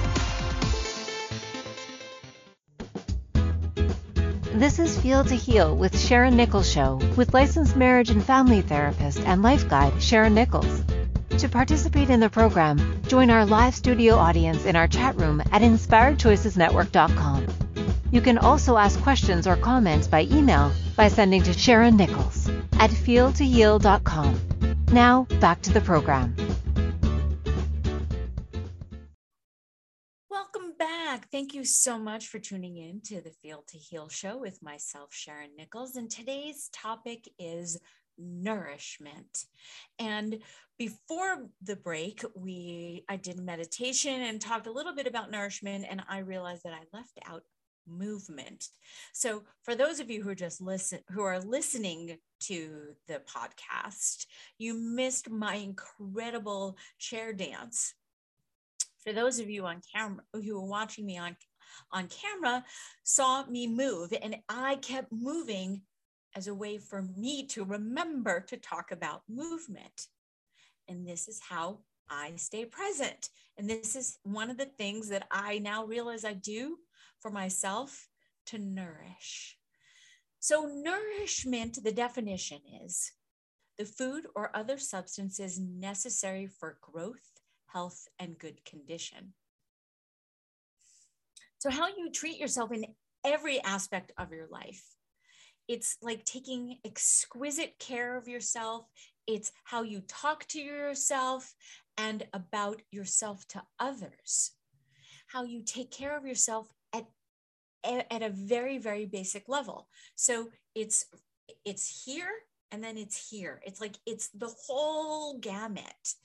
This 4.53 4.79
is 4.79 4.99
Feel 4.99 5.23
to 5.23 5.35
Heal 5.35 5.77
with 5.77 5.97
Sharon 5.97 6.35
Nichols 6.35 6.69
Show 6.69 6.99
with 7.15 7.33
licensed 7.33 7.77
marriage 7.77 8.09
and 8.09 8.21
family 8.21 8.59
therapist 8.61 9.19
and 9.21 9.41
life 9.41 9.67
guide 9.69 10.03
Sharon 10.03 10.33
Nichols. 10.33 10.83
To 11.37 11.47
participate 11.47 12.09
in 12.09 12.19
the 12.19 12.29
program, 12.29 13.01
join 13.07 13.29
our 13.29 13.45
live 13.45 13.73
studio 13.73 14.15
audience 14.15 14.65
in 14.65 14.75
our 14.75 14.89
chat 14.89 15.15
room 15.15 15.41
at 15.53 15.61
inspiredchoicesnetwork.com. 15.61 17.47
You 18.11 18.19
can 18.19 18.37
also 18.37 18.75
ask 18.75 18.99
questions 19.01 19.47
or 19.47 19.55
comments 19.55 20.07
by 20.07 20.23
email 20.23 20.73
by 20.97 21.07
sending 21.07 21.41
to 21.43 21.53
Sharon 21.53 21.95
Nichols 21.95 22.49
at 22.73 22.91
feeltoheal.com. 22.91 24.41
Now, 24.91 25.27
back 25.39 25.61
to 25.61 25.71
the 25.71 25.79
program. 25.79 26.35
Back. 30.81 31.29
Thank 31.29 31.53
you 31.53 31.63
so 31.63 31.99
much 31.99 32.29
for 32.29 32.39
tuning 32.39 32.77
in 32.77 33.01
to 33.01 33.21
the 33.21 33.29
Feel 33.29 33.63
to 33.67 33.77
Heal 33.77 34.09
show 34.09 34.35
with 34.35 34.63
myself, 34.63 35.13
Sharon 35.13 35.51
Nichols. 35.55 35.95
And 35.95 36.09
today's 36.09 36.71
topic 36.73 37.29
is 37.37 37.79
nourishment. 38.17 39.45
And 39.99 40.39
before 40.79 41.49
the 41.61 41.75
break, 41.75 42.25
we 42.35 43.05
I 43.07 43.17
did 43.17 43.37
meditation 43.37 44.21
and 44.21 44.41
talked 44.41 44.65
a 44.65 44.71
little 44.71 44.95
bit 44.95 45.05
about 45.05 45.29
nourishment, 45.29 45.85
and 45.87 46.01
I 46.09 46.19
realized 46.19 46.63
that 46.63 46.73
I 46.73 46.97
left 46.97 47.19
out 47.27 47.43
movement. 47.87 48.69
So 49.13 49.43
for 49.61 49.75
those 49.75 49.99
of 49.99 50.09
you 50.09 50.23
who 50.23 50.29
are 50.29 50.35
just 50.35 50.61
listen 50.61 51.01
who 51.11 51.21
are 51.21 51.39
listening 51.39 52.17
to 52.45 52.95
the 53.07 53.21
podcast, 53.31 54.25
you 54.57 54.73
missed 54.73 55.29
my 55.29 55.57
incredible 55.57 56.75
chair 56.97 57.33
dance. 57.33 57.93
For 59.03 59.13
those 59.13 59.39
of 59.39 59.49
you 59.49 59.65
on 59.65 59.81
camera 59.93 60.23
who 60.33 60.57
are 60.57 60.65
watching 60.65 61.05
me 61.05 61.17
on 61.17 61.35
on 61.91 62.09
camera 62.09 62.65
saw 63.03 63.45
me 63.45 63.65
move 63.65 64.13
and 64.21 64.35
I 64.49 64.75
kept 64.75 65.11
moving 65.11 65.83
as 66.35 66.47
a 66.47 66.53
way 66.53 66.77
for 66.77 67.01
me 67.17 67.45
to 67.47 67.63
remember 67.63 68.41
to 68.41 68.57
talk 68.57 68.91
about 68.91 69.23
movement. 69.29 70.07
And 70.87 71.07
this 71.07 71.27
is 71.27 71.39
how 71.49 71.79
I 72.09 72.33
stay 72.35 72.65
present. 72.65 73.29
And 73.57 73.69
this 73.69 73.95
is 73.95 74.17
one 74.23 74.49
of 74.49 74.57
the 74.57 74.65
things 74.65 75.09
that 75.09 75.27
I 75.31 75.59
now 75.59 75.85
realize 75.85 76.25
I 76.25 76.33
do 76.33 76.77
for 77.19 77.31
myself 77.31 78.09
to 78.47 78.57
nourish. 78.57 79.57
So, 80.39 80.65
nourishment, 80.65 81.83
the 81.83 81.91
definition 81.91 82.59
is 82.83 83.11
the 83.77 83.85
food 83.85 84.25
or 84.35 84.55
other 84.55 84.77
substances 84.77 85.59
necessary 85.59 86.47
for 86.47 86.77
growth, 86.81 87.30
health, 87.71 88.07
and 88.19 88.37
good 88.37 88.63
condition. 88.65 89.33
So, 91.59 91.69
how 91.69 91.87
you 91.87 92.11
treat 92.11 92.37
yourself 92.37 92.71
in 92.71 92.85
every 93.25 93.61
aspect 93.63 94.11
of 94.17 94.31
your 94.31 94.47
life. 94.47 94.83
It's 95.67 95.97
like 96.01 96.25
taking 96.25 96.79
exquisite 96.83 97.77
care 97.79 98.17
of 98.17 98.27
yourself. 98.27 98.87
It's 99.27 99.51
how 99.63 99.83
you 99.83 100.01
talk 100.07 100.47
to 100.47 100.59
yourself 100.59 101.53
and 101.97 102.27
about 102.33 102.81
yourself 102.91 103.47
to 103.49 103.61
others. 103.79 104.51
How 105.27 105.43
you 105.43 105.61
take 105.63 105.91
care 105.91 106.17
of 106.17 106.25
yourself 106.25 106.67
at 106.93 107.05
at 107.83 108.21
a 108.21 108.29
very 108.29 108.77
very 108.77 109.05
basic 109.05 109.49
level 109.49 109.87
so 110.15 110.49
it's 110.75 111.05
it's 111.65 112.03
here 112.05 112.29
and 112.71 112.83
then 112.83 112.97
it's 112.97 113.29
here. 113.29 113.61
It's 113.65 113.81
like 113.81 113.95
it's 114.05 114.29
the 114.29 114.53
whole 114.65 115.37
gamut. 115.39 116.15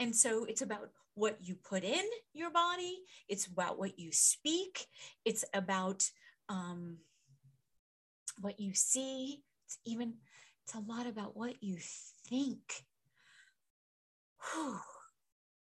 And 0.00 0.14
so 0.14 0.44
it's 0.44 0.62
about 0.62 0.90
what 1.14 1.38
you 1.40 1.54
put 1.54 1.84
in 1.84 2.04
your 2.32 2.50
body. 2.50 2.98
It's 3.28 3.46
about 3.46 3.78
what 3.78 3.98
you 3.98 4.12
speak. 4.12 4.86
It's 5.24 5.44
about 5.54 6.08
um, 6.48 6.98
what 8.40 8.60
you 8.60 8.72
see. 8.74 9.42
It's 9.66 9.78
even 9.84 10.14
it's 10.64 10.74
a 10.74 10.80
lot 10.80 11.06
about 11.06 11.36
what 11.36 11.62
you 11.62 11.78
think. 12.28 12.84
Whew. 14.52 14.78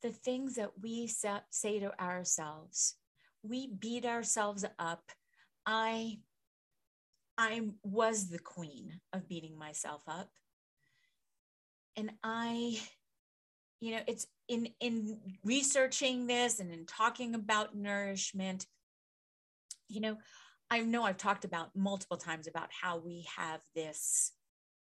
the 0.01 0.11
things 0.11 0.55
that 0.55 0.71
we 0.81 1.07
say 1.07 1.79
to 1.79 2.01
ourselves 2.01 2.95
we 3.43 3.67
beat 3.67 4.05
ourselves 4.05 4.65
up. 4.79 5.11
I 5.65 6.19
I 7.37 7.61
was 7.83 8.29
the 8.29 8.39
queen 8.39 8.99
of 9.11 9.27
beating 9.27 9.57
myself 9.57 10.03
up. 10.07 10.29
And 11.95 12.11
I, 12.23 12.79
you 13.79 13.91
know, 13.91 14.01
it's 14.07 14.27
in 14.47 14.69
in 14.79 15.19
researching 15.43 16.27
this 16.27 16.59
and 16.59 16.71
in 16.71 16.85
talking 16.85 17.35
about 17.35 17.75
nourishment, 17.75 18.65
you 19.87 20.01
know, 20.01 20.17
I 20.69 20.79
know 20.79 21.03
I've 21.03 21.17
talked 21.17 21.45
about 21.45 21.75
multiple 21.75 22.17
times 22.17 22.47
about 22.47 22.69
how 22.71 22.97
we 22.97 23.27
have 23.35 23.61
this, 23.75 24.31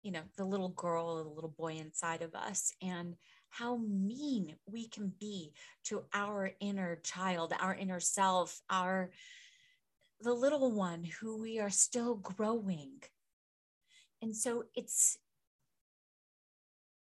you 0.02 0.12
know, 0.12 0.22
the 0.38 0.46
little 0.46 0.70
girl 0.70 1.18
or 1.18 1.24
the 1.24 1.30
little 1.30 1.54
boy 1.58 1.74
inside 1.74 2.22
of 2.22 2.36
us 2.36 2.74
and 2.82 3.16
how 3.50 3.78
mean 3.78 4.56
we 4.66 4.88
can 4.88 5.12
be 5.20 5.54
to 5.86 6.04
our 6.14 6.52
inner 6.60 6.96
child, 7.04 7.54
our 7.60 7.76
inner 7.76 8.00
self, 8.00 8.62
our 8.70 9.12
the 10.24 10.34
little 10.34 10.72
one 10.72 11.04
who 11.04 11.38
we 11.42 11.60
are 11.60 11.70
still 11.70 12.16
growing. 12.16 13.04
And 14.22 14.36
so 14.36 14.66
it's 14.74 15.18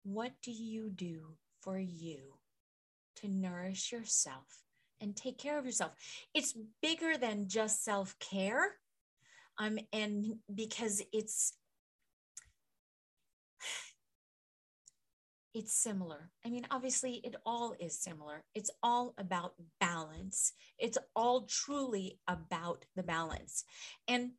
what 0.03 0.33
do 0.43 0.51
you 0.51 0.89
do 0.89 1.37
for 1.61 1.79
you 1.79 2.35
to 3.17 3.29
nourish 3.29 3.93
yourself 3.93 4.65
and 5.01 5.15
take 5.15 5.37
care 5.37 5.59
of 5.59 5.67
yourself? 5.67 5.93
It's 6.35 6.57
bigger 6.81 7.19
than 7.19 7.49
just 7.49 7.85
self 7.85 8.19
care. 8.19 8.77
Um, 9.59 9.79
and 9.93 10.37
because 10.55 11.03
it's 11.13 11.53
it's 15.55 15.75
similar. 15.75 16.31
I 16.45 16.51
mean, 16.51 16.67
obviously, 16.71 17.15
it 17.25 17.35
all 17.45 17.75
is 17.81 17.99
similar. 17.99 18.45
It's 18.55 18.71
all 18.83 19.15
about 19.19 19.55
balance. 19.81 20.53
It's 20.79 20.99
all 21.17 21.47
truly 21.47 22.19
about 22.29 22.85
the 22.95 23.03
balance 23.03 23.65
and 24.07 24.33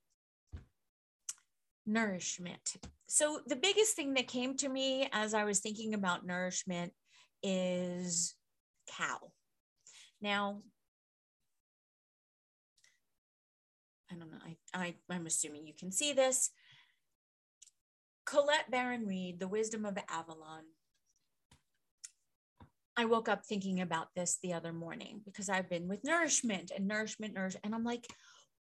nourishment. 1.85 2.75
So, 3.07 3.41
the 3.45 3.57
biggest 3.57 3.95
thing 3.95 4.13
that 4.13 4.27
came 4.27 4.55
to 4.57 4.69
me 4.69 5.09
as 5.11 5.33
I 5.33 5.43
was 5.43 5.59
thinking 5.59 5.93
about 5.93 6.25
nourishment 6.25 6.93
is 7.43 8.35
cow. 8.87 9.31
Now, 10.21 10.61
I 14.11 14.15
don't 14.15 14.31
know, 14.31 14.37
I, 14.45 14.57
I, 14.73 14.95
I'm 15.09 15.25
assuming 15.25 15.67
you 15.67 15.73
can 15.77 15.91
see 15.91 16.13
this. 16.13 16.51
Colette 18.25 18.69
Baron 18.69 19.05
Reid, 19.07 19.39
The 19.39 19.47
Wisdom 19.47 19.85
of 19.85 19.97
Avalon, 20.09 20.63
I 22.97 23.05
woke 23.05 23.29
up 23.29 23.45
thinking 23.45 23.81
about 23.81 24.09
this 24.15 24.37
the 24.41 24.53
other 24.53 24.73
morning 24.73 25.21
because 25.25 25.49
I've 25.49 25.69
been 25.69 25.87
with 25.87 26.03
nourishment 26.03 26.71
and 26.75 26.87
nourishment, 26.87 27.33
nourish, 27.33 27.55
and 27.63 27.73
I'm 27.73 27.83
like, 27.83 28.05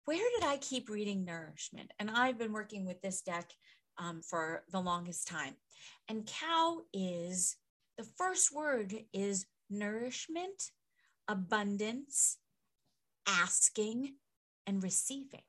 where 0.06 0.30
did 0.40 0.48
I 0.48 0.58
keep 0.58 0.90
reading 0.90 1.26
nourishment? 1.26 1.92
And 2.00 2.10
I've 2.12 2.38
been 2.38 2.54
working 2.54 2.86
with 2.86 3.02
this 3.02 3.22
deck 3.22 3.50
um, 3.98 4.22
for 4.22 4.64
the 4.72 4.80
longest 4.80 5.28
time. 5.28 5.56
And 6.08 6.26
cow 6.26 6.82
is 6.94 7.58
the 7.98 8.08
first 8.18 8.54
word 8.54 8.94
is 9.14 9.46
nourishment, 9.70 10.72
abundance, 11.28 12.38
asking, 13.28 14.14
and 14.66 14.82
receiving. 14.82 15.42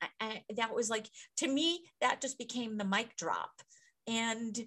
I, 0.00 0.08
I, 0.20 0.42
that 0.56 0.74
was 0.74 0.90
like 0.90 1.06
to 1.38 1.48
me 1.48 1.80
that 2.00 2.20
just 2.20 2.38
became 2.38 2.76
the 2.76 2.84
mic 2.84 3.16
drop 3.16 3.50
and 4.06 4.66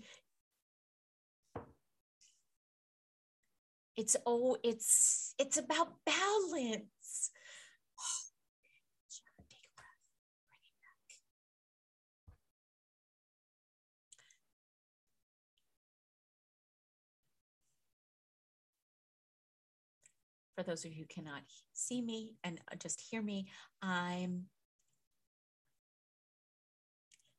it's 4.02 4.18
oh 4.26 4.58
it's 4.64 5.36
it's 5.38 5.58
about 5.58 5.90
balance. 6.08 7.30
For 20.56 20.64
those 20.64 20.84
of 20.84 20.92
you 20.92 20.98
who 20.98 21.06
cannot 21.22 21.44
see 21.74 22.02
me 22.02 22.34
and 22.44 22.60
uh, 22.72 22.76
just 22.76 23.02
hear 23.10 23.22
me 23.22 23.48
i'm 23.82 24.46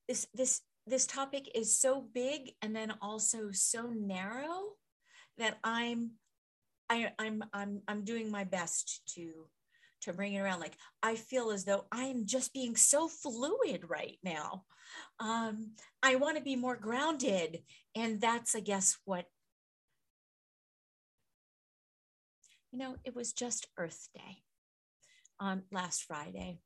this 0.09 0.27
this 0.35 0.61
this 0.87 1.07
topic 1.07 1.48
is 1.55 1.77
so 1.77 2.05
big 2.14 2.53
and 2.62 2.75
then 2.75 2.94
also 3.01 3.51
so 3.53 3.92
narrow 3.94 4.61
that 5.38 5.59
i'm 5.62 6.12
I, 6.92 7.12
I'm 7.18 7.42
I'm 7.55 7.81
I'm 7.88 8.05
doing 8.05 8.31
my 8.31 8.44
best 8.44 9.00
to 9.14 9.46
to 10.02 10.12
bring 10.12 10.35
it 10.35 10.40
around. 10.40 10.61
Like 10.61 10.76
I 11.02 11.14
feel 11.14 11.50
as 11.50 11.64
though 11.64 11.87
I 11.90 12.05
am 12.05 12.26
just 12.26 12.52
being 12.52 12.76
so 12.76 13.09
fluid 13.09 13.85
right 13.88 14.18
now. 14.22 14.64
Um, 15.18 15.70
I 16.02 16.16
want 16.16 16.37
to 16.37 16.42
be 16.42 16.55
more 16.55 16.76
grounded, 16.76 17.62
and 17.96 18.20
that's 18.20 18.55
I 18.55 18.61
guess 18.61 18.98
what 19.07 19.24
you 22.70 22.78
know. 22.78 22.96
It 23.05 23.16
was 23.16 23.33
just 23.33 23.68
Earth 23.78 24.09
Day 24.14 24.42
on 25.40 25.62
last 25.72 26.05
Friday, 26.05 26.59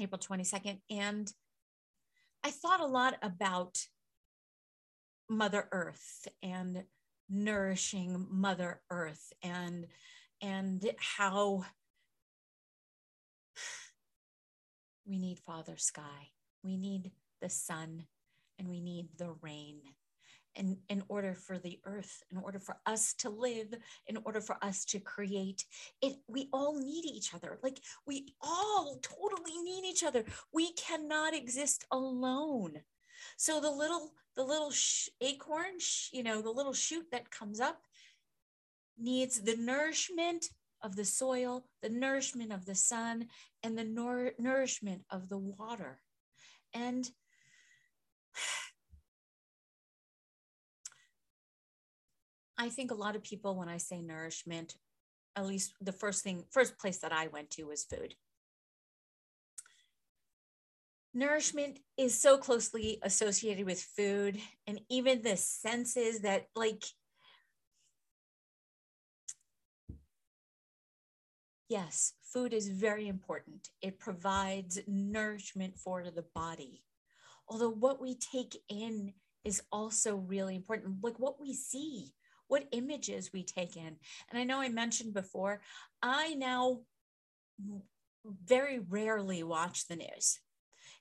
April 0.00 0.18
twenty 0.18 0.44
second, 0.44 0.78
and 0.90 1.30
I 2.42 2.50
thought 2.50 2.80
a 2.80 2.86
lot 2.86 3.16
about 3.20 3.76
Mother 5.28 5.68
Earth 5.72 6.26
and 6.42 6.84
nourishing 7.28 8.26
Mother 8.30 8.80
Earth 8.90 9.32
and 9.42 9.86
and 10.40 10.90
how 10.98 11.64
we 15.06 15.18
need 15.18 15.38
Father 15.38 15.76
Sky, 15.76 16.30
we 16.62 16.76
need 16.76 17.12
the 17.40 17.48
sun, 17.48 18.06
and 18.58 18.68
we 18.68 18.80
need 18.80 19.08
the 19.18 19.34
rain. 19.42 19.80
And 20.56 20.76
in 20.88 21.02
order 21.08 21.34
for 21.34 21.58
the 21.58 21.80
earth, 21.84 22.22
in 22.30 22.38
order 22.38 22.60
for 22.60 22.76
us 22.86 23.12
to 23.14 23.28
live, 23.28 23.74
in 24.06 24.18
order 24.24 24.40
for 24.40 24.56
us 24.62 24.84
to 24.86 25.00
create, 25.00 25.64
it 26.00 26.14
we 26.28 26.48
all 26.52 26.78
need 26.78 27.04
each 27.04 27.34
other. 27.34 27.58
Like 27.62 27.80
we 28.06 28.34
all 28.40 29.00
totally 29.02 29.58
need 29.62 29.84
each 29.84 30.04
other. 30.04 30.24
We 30.52 30.72
cannot 30.74 31.34
exist 31.34 31.84
alone. 31.90 32.82
So 33.36 33.60
the 33.60 33.70
little 33.70 34.12
the 34.36 34.44
little 34.44 34.70
sh- 34.70 35.08
acorn, 35.20 35.78
sh- 35.78 36.10
you 36.12 36.22
know, 36.22 36.42
the 36.42 36.50
little 36.50 36.72
shoot 36.72 37.06
that 37.12 37.30
comes 37.30 37.60
up 37.60 37.82
needs 38.98 39.42
the 39.42 39.56
nourishment 39.56 40.46
of 40.82 40.96
the 40.96 41.04
soil, 41.04 41.64
the 41.82 41.88
nourishment 41.88 42.52
of 42.52 42.66
the 42.66 42.74
sun, 42.74 43.26
and 43.62 43.78
the 43.78 43.84
nour- 43.84 44.32
nourishment 44.38 45.02
of 45.10 45.28
the 45.28 45.38
water. 45.38 46.00
And 46.72 47.08
I 52.58 52.68
think 52.68 52.90
a 52.90 52.94
lot 52.94 53.16
of 53.16 53.22
people, 53.22 53.56
when 53.56 53.68
I 53.68 53.78
say 53.78 54.00
nourishment, 54.00 54.76
at 55.36 55.46
least 55.46 55.74
the 55.80 55.92
first 55.92 56.22
thing, 56.22 56.44
first 56.50 56.78
place 56.78 56.98
that 56.98 57.12
I 57.12 57.28
went 57.28 57.50
to 57.52 57.64
was 57.64 57.84
food. 57.84 58.14
Nourishment 61.16 61.78
is 61.96 62.20
so 62.20 62.36
closely 62.36 62.98
associated 63.02 63.66
with 63.66 63.80
food 63.80 64.40
and 64.66 64.80
even 64.90 65.22
the 65.22 65.36
senses 65.36 66.22
that, 66.22 66.48
like, 66.56 66.82
yes, 71.68 72.14
food 72.24 72.52
is 72.52 72.68
very 72.68 73.06
important. 73.06 73.68
It 73.80 74.00
provides 74.00 74.80
nourishment 74.88 75.78
for 75.78 76.02
the 76.10 76.24
body. 76.34 76.82
Although 77.48 77.70
what 77.70 78.00
we 78.00 78.16
take 78.16 78.56
in 78.68 79.12
is 79.44 79.62
also 79.70 80.16
really 80.16 80.56
important, 80.56 80.96
like 81.00 81.20
what 81.20 81.40
we 81.40 81.54
see, 81.54 82.12
what 82.48 82.66
images 82.72 83.30
we 83.32 83.44
take 83.44 83.76
in. 83.76 83.96
And 84.30 84.38
I 84.38 84.42
know 84.42 84.60
I 84.60 84.68
mentioned 84.68 85.14
before, 85.14 85.60
I 86.02 86.34
now 86.34 86.80
very 88.44 88.80
rarely 88.80 89.44
watch 89.44 89.86
the 89.86 89.96
news. 89.96 90.40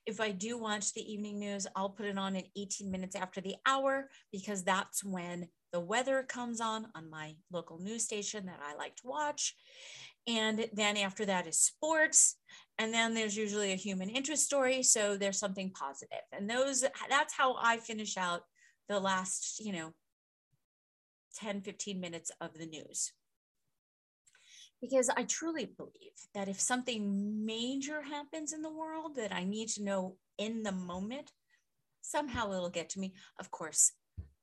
If 0.06 0.20
I 0.20 0.32
do 0.32 0.58
watch 0.58 0.94
the 0.94 1.14
evening 1.14 1.40
news, 1.40 1.66
I'll 1.76 1.90
put 1.90 2.06
it 2.06 2.18
on 2.18 2.36
in 2.36 2.44
18 2.58 2.92
minutes 2.92 3.16
after 3.16 3.40
the 3.40 3.56
hour 3.66 4.10
because 4.32 4.64
that's 4.64 5.04
when 5.04 5.48
the 5.72 5.80
weather 5.80 6.24
comes 6.24 6.60
on 6.60 6.88
on 6.94 7.10
my 7.10 7.36
local 7.52 7.80
news 7.80 8.04
station 8.04 8.46
that 8.46 8.60
I 8.64 8.76
like 8.76 8.96
to 8.98 9.08
watch. 9.08 9.56
And 10.28 10.68
then 10.74 10.98
after 10.98 11.26
that 11.26 11.48
is 11.48 11.60
sports. 11.60 12.38
And 12.78 12.94
then 12.94 13.14
there's 13.14 13.36
usually 13.36 13.72
a 13.72 13.78
human 13.78 14.10
interest 14.10 14.46
story. 14.46 14.84
So 14.84 15.18
there's 15.18 15.40
something 15.40 15.72
positive. 15.72 16.24
And 16.32 16.50
those, 16.50 16.84
that's 17.10 17.34
how 17.34 17.56
I 17.62 17.78
finish 17.78 18.18
out 18.18 18.42
the 18.90 19.00
last, 19.00 19.60
you 19.60 19.74
know, 19.74 19.94
10, 21.36 21.62
15 21.62 22.00
minutes 22.00 22.32
of 22.40 22.54
the 22.54 22.66
news. 22.66 23.12
Because 24.84 25.10
I 25.16 25.24
truly 25.24 25.64
believe 25.78 26.28
that 26.34 26.50
if 26.50 26.60
something 26.60 27.46
major 27.46 28.02
happens 28.02 28.52
in 28.52 28.62
the 28.62 28.70
world 28.70 29.16
that 29.16 29.34
I 29.34 29.46
need 29.46 29.70
to 29.70 29.84
know 29.84 30.18
in 30.38 30.64
the 30.64 30.74
moment, 30.74 31.32
somehow 32.02 32.52
it'll 32.52 32.70
get 32.70 32.90
to 32.90 33.00
me. 33.00 33.14
Of 33.40 33.50
course, 33.50 33.94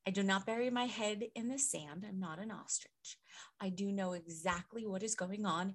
I 0.06 0.10
do 0.10 0.22
not 0.22 0.46
bury 0.46 0.70
my 0.70 0.86
head 0.86 1.24
in 1.34 1.48
the 1.48 1.58
sand. 1.58 2.06
I'm 2.08 2.18
not 2.18 2.38
an 2.38 2.50
ostrich. 2.50 3.18
I 3.60 3.68
do 3.68 3.92
know 3.92 4.14
exactly 4.14 4.86
what 4.86 5.02
is 5.02 5.14
going 5.14 5.44
on 5.44 5.74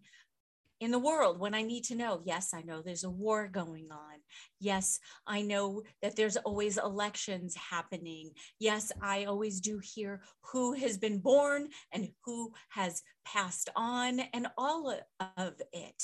in 0.79 0.91
the 0.91 0.99
world 0.99 1.39
when 1.39 1.53
I 1.53 1.61
need 1.61 1.83
to 1.85 1.95
know. 1.95 2.21
Yes, 2.25 2.53
I 2.53 2.61
know 2.61 2.81
there's 2.81 3.03
a 3.03 3.09
war 3.09 3.47
going 3.47 3.87
on. 3.91 4.19
Yes, 4.59 4.99
I 5.25 5.41
know 5.41 5.83
that 6.01 6.15
there's 6.15 6.37
always 6.37 6.77
elections 6.77 7.55
happening. 7.55 8.31
Yes, 8.59 8.91
I 9.01 9.25
always 9.25 9.61
do 9.61 9.79
hear 9.79 10.21
who 10.51 10.73
has 10.73 10.97
been 10.97 11.19
born 11.19 11.69
and 11.91 12.09
who 12.25 12.53
has 12.69 13.01
passed 13.25 13.69
on 13.75 14.19
and 14.33 14.47
all 14.57 14.93
of 15.37 15.53
it. 15.71 16.03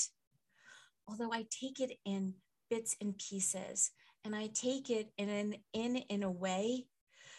Although 1.06 1.32
I 1.32 1.46
take 1.50 1.80
it 1.80 1.98
in 2.04 2.34
bits 2.70 2.96
and 3.00 3.16
pieces 3.18 3.90
and 4.24 4.34
I 4.34 4.48
take 4.54 4.88
it 4.88 5.10
in 5.18 5.28
an 5.28 5.56
in 5.72 5.96
in 5.96 6.22
a 6.22 6.30
way 6.30 6.86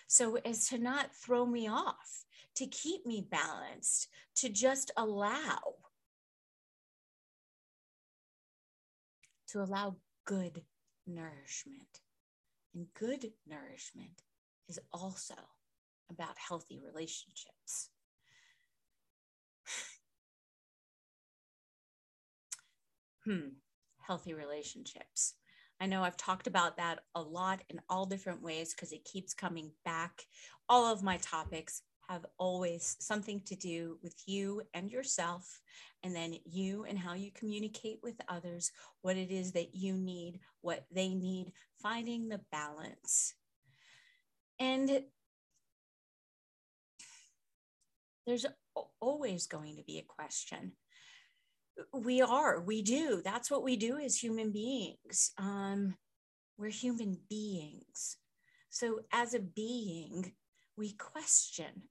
so 0.08 0.38
as 0.46 0.68
to 0.68 0.78
not 0.78 1.16
throw 1.16 1.46
me 1.46 1.68
off, 1.68 2.26
to 2.56 2.68
keep 2.68 3.06
me 3.06 3.26
balanced, 3.32 4.10
to 4.36 4.50
just 4.50 4.92
allow 4.96 5.60
to 9.54 9.62
allow 9.62 9.96
good 10.26 10.64
nourishment. 11.06 12.02
And 12.74 12.88
good 13.00 13.34
nourishment 13.48 14.24
is 14.68 14.80
also 14.92 15.36
about 16.10 16.36
healthy 16.38 16.82
relationships. 16.84 17.92
hmm, 23.26 23.50
healthy 24.08 24.34
relationships. 24.34 25.36
I 25.80 25.86
know 25.86 26.04
I've 26.04 26.18
talked 26.18 26.48
about 26.48 26.78
that 26.78 27.02
a 27.14 27.22
lot 27.22 27.62
in 27.70 27.80
all 27.90 28.08
different 28.08 28.42
ways 28.42 28.74
because 28.74 28.92
it 28.92 29.06
keeps 29.06 29.36
coming 29.36 29.74
back. 29.86 30.24
All 30.68 30.92
of 30.92 31.04
my 31.04 31.18
topics 31.18 31.84
have 32.10 32.26
always 32.38 32.96
something 33.00 33.42
to 33.46 33.56
do 33.56 33.98
with 34.04 34.16
you 34.26 34.62
and 34.74 34.92
yourself, 34.92 35.62
and 36.04 36.16
then 36.16 36.36
you 36.46 36.86
and 36.86 36.98
how 36.98 37.14
you 37.14 37.32
communicate 37.32 38.00
with 38.04 38.16
others, 38.28 38.72
what 39.02 39.18
it 39.18 39.32
is 39.32 39.54
that 39.54 39.76
you 39.76 39.94
need, 39.94 40.40
what 40.62 40.86
they 40.92 41.14
need, 41.14 41.52
finding 41.82 42.30
the 42.30 42.42
balance. 42.52 43.34
And 44.60 45.04
there's 48.26 48.46
always 49.02 49.48
going 49.48 49.78
to 49.78 49.84
be 49.84 50.00
a 50.00 50.04
question. 50.04 50.74
We 51.92 52.22
are 52.22 52.62
we 52.62 52.82
do. 52.82 53.22
That's 53.24 53.50
what 53.50 53.64
we 53.64 53.76
do 53.76 53.98
as 53.98 54.18
human 54.18 54.52
beings. 54.52 55.32
Um, 55.38 55.96
we're 56.58 56.70
human 56.70 57.18
beings. 57.30 58.18
So 58.70 59.00
as 59.12 59.34
a 59.34 59.40
being 59.40 60.34
we 60.78 60.94
question 60.94 61.84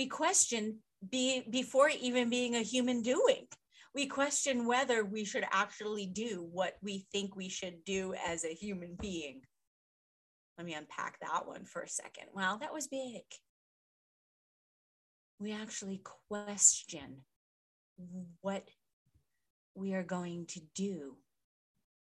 we 0.00 0.06
question 0.06 0.78
be, 1.10 1.44
before 1.50 1.90
even 1.90 2.30
being 2.30 2.56
a 2.56 2.62
human 2.62 3.02
doing 3.02 3.46
we 3.94 4.06
question 4.06 4.66
whether 4.66 5.04
we 5.04 5.26
should 5.26 5.44
actually 5.52 6.06
do 6.06 6.48
what 6.52 6.76
we 6.80 7.04
think 7.12 7.36
we 7.36 7.50
should 7.50 7.84
do 7.84 8.14
as 8.26 8.46
a 8.46 8.54
human 8.54 8.96
being 8.98 9.42
let 10.56 10.66
me 10.66 10.72
unpack 10.72 11.18
that 11.20 11.46
one 11.46 11.66
for 11.66 11.82
a 11.82 11.88
second 11.88 12.28
wow 12.34 12.56
that 12.58 12.72
was 12.72 12.86
big 12.86 13.20
we 15.38 15.52
actually 15.52 16.00
question 16.30 17.24
what 18.40 18.66
we 19.74 19.92
are 19.92 20.02
going 20.02 20.46
to 20.46 20.60
do 20.74 21.16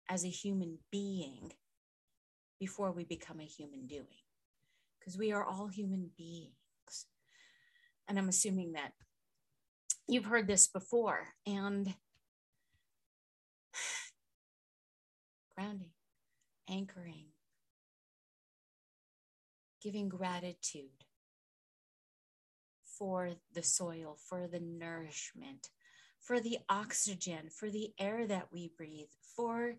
as 0.09 0.25
a 0.25 0.29
human 0.29 0.79
being 0.91 1.51
before 2.59 2.91
we 2.91 3.03
become 3.03 3.39
a 3.39 3.43
human 3.43 3.85
doing. 3.85 4.23
Because 4.99 5.17
we 5.17 5.31
are 5.31 5.43
all 5.43 5.67
human 5.67 6.09
beings. 6.17 6.64
And 8.07 8.17
I'm 8.17 8.29
assuming 8.29 8.73
that 8.73 8.93
you've 10.07 10.25
heard 10.25 10.47
this 10.47 10.67
before. 10.67 11.27
And 11.45 11.93
grounding, 15.57 15.91
anchoring, 16.69 17.25
giving 19.81 20.09
gratitude, 20.09 21.05
for 22.97 23.31
the 23.53 23.63
soil, 23.63 24.17
for 24.29 24.47
the 24.47 24.59
nourishment, 24.59 25.69
for 26.21 26.39
the 26.39 26.59
oxygen, 26.69 27.49
for 27.49 27.69
the 27.69 27.91
air 27.99 28.25
that 28.27 28.47
we 28.51 28.71
breathe, 28.77 29.09
for 29.35 29.75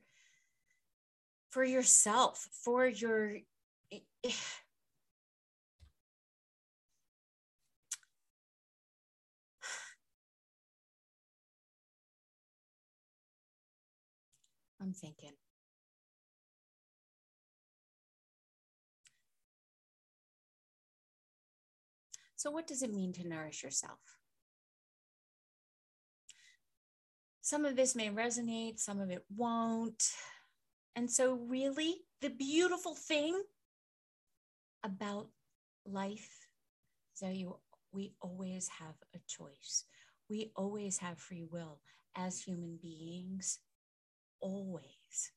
for 1.50 1.64
yourself, 1.64 2.48
for 2.52 2.86
your 2.86 3.38
eh, 3.92 4.30
I'm 14.86 14.92
thinking. 14.92 15.32
So, 22.36 22.52
what 22.52 22.68
does 22.68 22.82
it 22.82 22.94
mean 22.94 23.12
to 23.14 23.26
nourish 23.26 23.64
yourself? 23.64 23.98
Some 27.42 27.64
of 27.64 27.74
this 27.74 27.96
may 27.96 28.10
resonate, 28.10 28.78
some 28.78 29.00
of 29.00 29.10
it 29.10 29.24
won't. 29.34 30.04
And 30.94 31.10
so, 31.10 31.34
really, 31.34 31.96
the 32.20 32.28
beautiful 32.30 32.94
thing 32.94 33.42
about 34.84 35.28
life 35.84 36.46
is 37.14 37.20
that 37.22 37.34
you, 37.34 37.56
we 37.90 38.12
always 38.20 38.68
have 38.68 38.94
a 39.14 39.18
choice. 39.26 39.84
We 40.30 40.52
always 40.54 40.98
have 40.98 41.18
free 41.18 41.44
will 41.50 41.80
as 42.16 42.40
human 42.40 42.78
beings, 42.80 43.58
always. 44.40 45.32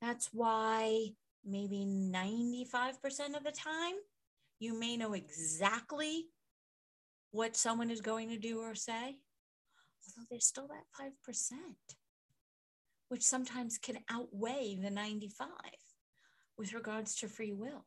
That's 0.00 0.30
why 0.32 1.08
maybe 1.44 1.86
95% 1.86 3.36
of 3.36 3.44
the 3.44 3.52
time 3.52 3.94
you 4.58 4.78
may 4.78 4.96
know 4.96 5.12
exactly 5.12 6.26
what 7.30 7.56
someone 7.56 7.90
is 7.90 8.00
going 8.00 8.28
to 8.30 8.38
do 8.38 8.60
or 8.60 8.74
say, 8.74 9.16
although 10.06 10.26
there's 10.30 10.46
still 10.46 10.68
that 10.68 10.84
5%, 11.28 11.52
which 13.08 13.22
sometimes 13.22 13.78
can 13.78 13.98
outweigh 14.10 14.78
the 14.80 14.90
95 14.90 15.48
with 16.56 16.72
regards 16.72 17.16
to 17.16 17.28
free 17.28 17.52
will. 17.52 17.84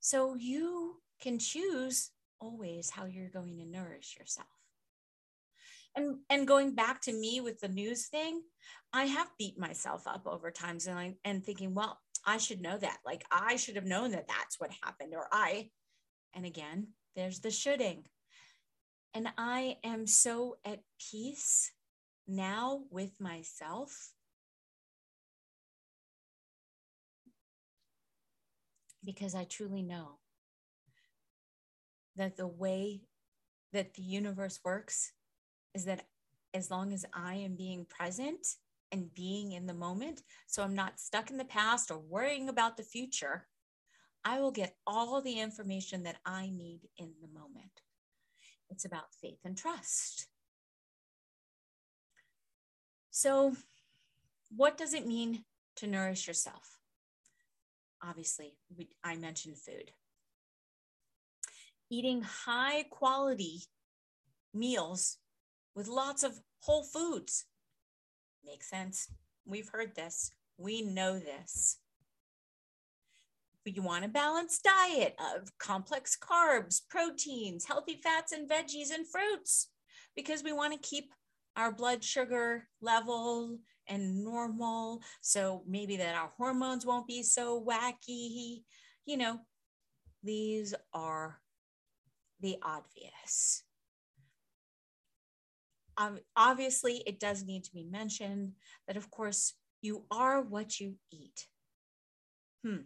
So 0.00 0.34
you 0.34 1.02
can 1.20 1.38
choose 1.38 2.10
always 2.40 2.90
how 2.90 3.04
you're 3.04 3.28
going 3.28 3.58
to 3.58 3.66
nourish 3.66 4.16
yourself. 4.18 4.48
And, 5.96 6.16
and 6.28 6.46
going 6.46 6.74
back 6.74 7.00
to 7.02 7.12
me 7.12 7.40
with 7.40 7.60
the 7.60 7.68
news 7.68 8.06
thing, 8.06 8.42
I 8.92 9.04
have 9.04 9.28
beat 9.38 9.58
myself 9.58 10.06
up 10.06 10.26
over 10.26 10.50
times 10.50 10.86
and 10.86 10.98
I 10.98 11.14
and 11.24 11.44
thinking, 11.44 11.74
well, 11.74 11.98
I 12.24 12.38
should 12.38 12.60
know 12.60 12.78
that. 12.78 12.98
Like 13.04 13.24
I 13.30 13.56
should 13.56 13.76
have 13.76 13.84
known 13.86 14.12
that 14.12 14.28
that's 14.28 14.60
what 14.60 14.70
happened, 14.82 15.14
or 15.14 15.26
I. 15.32 15.70
And 16.34 16.44
again, 16.44 16.88
there's 17.16 17.40
the 17.40 17.50
shoulding. 17.50 18.04
And 19.14 19.28
I 19.36 19.78
am 19.82 20.06
so 20.06 20.58
at 20.64 20.80
peace 21.10 21.72
now 22.28 22.82
with 22.90 23.12
myself 23.18 24.12
because 29.04 29.34
I 29.34 29.44
truly 29.44 29.82
know 29.82 30.18
that 32.16 32.36
the 32.36 32.46
way 32.46 33.00
that 33.72 33.94
the 33.94 34.02
universe 34.02 34.60
works 34.64 35.12
is 35.74 35.84
that 35.84 36.06
as 36.54 36.70
long 36.70 36.92
as 36.92 37.04
I 37.12 37.34
am 37.36 37.54
being 37.54 37.86
present 37.86 38.46
and 38.92 39.14
being 39.14 39.52
in 39.52 39.66
the 39.66 39.74
moment. 39.74 40.22
So 40.46 40.62
I'm 40.62 40.74
not 40.74 41.00
stuck 41.00 41.30
in 41.30 41.36
the 41.36 41.44
past 41.44 41.90
or 41.90 41.98
worrying 41.98 42.48
about 42.48 42.76
the 42.76 42.82
future. 42.82 43.46
I 44.24 44.40
will 44.40 44.50
get 44.50 44.76
all 44.86 45.20
the 45.20 45.40
information 45.40 46.02
that 46.02 46.18
I 46.26 46.50
need 46.50 46.80
in 46.98 47.12
the 47.22 47.28
moment. 47.28 47.82
It's 48.68 48.84
about 48.84 49.14
faith 49.20 49.38
and 49.44 49.56
trust. 49.56 50.26
So, 53.10 53.56
what 54.54 54.78
does 54.78 54.94
it 54.94 55.06
mean 55.06 55.44
to 55.76 55.86
nourish 55.86 56.28
yourself? 56.28 56.78
Obviously, 58.02 58.54
we, 58.76 58.88
I 59.02 59.16
mentioned 59.16 59.58
food. 59.58 59.90
Eating 61.90 62.22
high 62.22 62.84
quality 62.84 63.62
meals 64.54 65.18
with 65.74 65.88
lots 65.88 66.22
of 66.22 66.40
whole 66.60 66.84
foods 66.84 67.46
Makes 68.44 68.70
sense. 68.70 69.08
We've 69.44 69.68
heard 69.68 69.94
this. 69.94 70.32
We 70.56 70.82
know 70.82 71.18
this. 71.18 71.78
But 73.64 73.76
you 73.76 73.82
want 73.82 74.04
a 74.04 74.08
balanced 74.08 74.64
diet 74.64 75.14
of 75.34 75.56
complex 75.58 76.16
carbs, 76.16 76.80
proteins, 76.88 77.66
healthy 77.66 78.00
fats, 78.02 78.32
and 78.32 78.48
veggies 78.48 78.90
and 78.92 79.06
fruits 79.06 79.68
because 80.16 80.42
we 80.42 80.52
want 80.52 80.72
to 80.72 80.88
keep 80.88 81.12
our 81.56 81.70
blood 81.70 82.02
sugar 82.02 82.68
level 82.80 83.58
and 83.86 84.24
normal. 84.24 85.02
So 85.20 85.62
maybe 85.66 85.96
that 85.98 86.14
our 86.14 86.32
hormones 86.38 86.86
won't 86.86 87.06
be 87.06 87.22
so 87.22 87.62
wacky. 87.62 88.62
You 89.04 89.18
know, 89.18 89.40
these 90.22 90.74
are 90.94 91.38
the 92.40 92.56
obvious 92.62 93.64
um, 95.96 96.18
obviously, 96.36 97.02
it 97.06 97.20
does 97.20 97.44
need 97.44 97.64
to 97.64 97.72
be 97.72 97.84
mentioned 97.84 98.52
that, 98.86 98.96
of 98.96 99.10
course, 99.10 99.54
you 99.82 100.04
are 100.10 100.40
what 100.42 100.80
you 100.80 100.96
eat. 101.10 101.46
Hmm. 102.64 102.82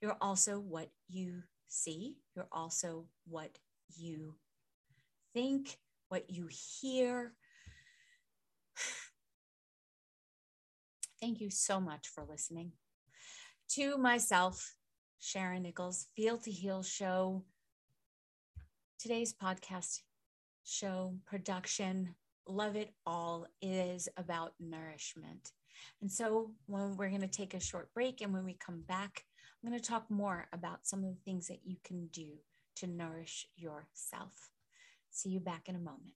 You're 0.00 0.16
also 0.20 0.58
what 0.58 0.90
you 1.08 1.42
see. 1.68 2.16
You're 2.34 2.48
also 2.52 3.06
what 3.26 3.58
you 3.96 4.34
think, 5.32 5.78
what 6.08 6.30
you 6.30 6.48
hear. 6.80 7.32
Thank 11.20 11.40
you 11.40 11.50
so 11.50 11.80
much 11.80 12.08
for 12.08 12.24
listening. 12.24 12.72
To 13.70 13.96
myself, 13.96 14.74
Sharon 15.20 15.62
Nichols, 15.62 16.08
Feel 16.14 16.36
to 16.38 16.50
Heal 16.50 16.82
Show, 16.82 17.44
today's 18.98 19.32
podcast 19.32 20.00
show 20.64 21.14
production 21.26 22.14
love 22.46 22.76
it 22.76 22.92
all 23.06 23.46
is 23.62 24.08
about 24.16 24.54
nourishment. 24.60 25.52
And 26.00 26.10
so, 26.10 26.50
when 26.66 26.96
we're 26.96 27.08
going 27.08 27.20
to 27.20 27.26
take 27.26 27.54
a 27.54 27.60
short 27.60 27.92
break, 27.94 28.20
and 28.20 28.32
when 28.32 28.44
we 28.44 28.54
come 28.54 28.82
back, 28.86 29.24
I'm 29.62 29.70
going 29.70 29.80
to 29.80 29.86
talk 29.86 30.10
more 30.10 30.46
about 30.52 30.86
some 30.86 31.00
of 31.00 31.10
the 31.10 31.20
things 31.24 31.48
that 31.48 31.60
you 31.64 31.76
can 31.84 32.06
do 32.08 32.28
to 32.76 32.86
nourish 32.86 33.46
yourself. 33.56 34.50
See 35.10 35.30
you 35.30 35.40
back 35.40 35.68
in 35.68 35.76
a 35.76 35.78
moment. 35.78 36.14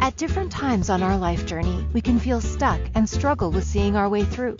At 0.00 0.16
different 0.16 0.50
times 0.50 0.90
on 0.90 1.02
our 1.02 1.16
life 1.16 1.46
journey, 1.46 1.86
we 1.92 2.00
can 2.00 2.18
feel 2.18 2.40
stuck 2.40 2.80
and 2.94 3.08
struggle 3.08 3.50
with 3.50 3.64
seeing 3.64 3.94
our 3.96 4.08
way 4.08 4.24
through. 4.24 4.56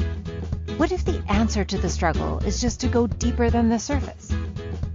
What 0.76 0.92
if 0.92 1.04
the 1.04 1.22
answer 1.28 1.64
to 1.64 1.78
the 1.78 1.88
struggle 1.88 2.38
is 2.38 2.60
just 2.60 2.80
to 2.80 2.88
go 2.88 3.06
deeper 3.06 3.50
than 3.50 3.68
the 3.68 3.78
surface? 3.78 4.32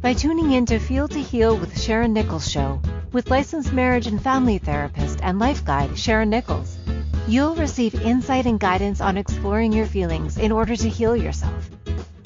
By 0.02 0.14
tuning 0.14 0.52
in 0.52 0.66
to 0.68 0.80
Feel 0.80 1.08
to 1.10 1.20
Heal 1.20 1.58
with 1.58 1.80
Sharon 1.80 2.14
Nichols 2.14 2.50
Show, 2.50 2.80
with 3.12 3.30
licensed 3.30 3.74
marriage 3.74 4.08
and 4.08 4.22
family 4.22 4.58
therapist 4.58 5.20
and 5.22 5.40
life 5.40 5.64
guide 5.64 5.98
Sharon 5.98 6.30
Nichols. 6.30 6.78
You'll 7.28 7.56
receive 7.56 7.96
insight 7.96 8.46
and 8.46 8.60
guidance 8.60 9.02
on 9.02 9.18
exploring 9.18 9.74
your 9.74 9.86
feelings 9.86 10.38
in 10.38 10.52
order 10.52 10.76
to 10.76 10.90
heal 10.90 11.16
yourself. 11.16 11.70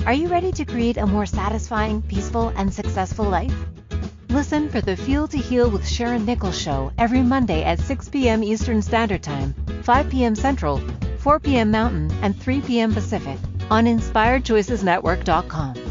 Are 0.06 0.14
you 0.14 0.28
ready 0.28 0.52
to 0.54 0.66
create 0.66 0.98
a 0.98 1.06
more 1.06 1.26
satisfying, 1.26 2.02
peaceful, 2.02 2.50
and 2.56 2.74
successful 2.74 3.26
life? 3.26 3.54
Listen 4.30 4.70
for 4.70 4.80
the 4.80 4.96
Feel 4.96 5.28
to 5.28 5.38
Heal 5.38 5.70
with 5.70 5.88
Sharon 5.88 6.26
Nichols 6.26 6.58
show 6.58 6.92
every 6.98 7.22
Monday 7.22 7.64
at 7.64 7.80
6 7.80 8.10
p.m. 8.10 8.44
Eastern 8.44 8.82
Standard 8.82 9.22
Time, 9.22 9.54
5 9.84 10.10
p.m. 10.10 10.36
Central, 10.36 10.82
4 11.18 11.40
p.m. 11.40 11.70
Mountain, 11.70 12.12
and 12.22 12.40
3 12.40 12.62
p.m. 12.62 12.94
Pacific 12.94 13.38
on 13.70 13.86
InspiredChoicesNetwork.com. 13.86 15.91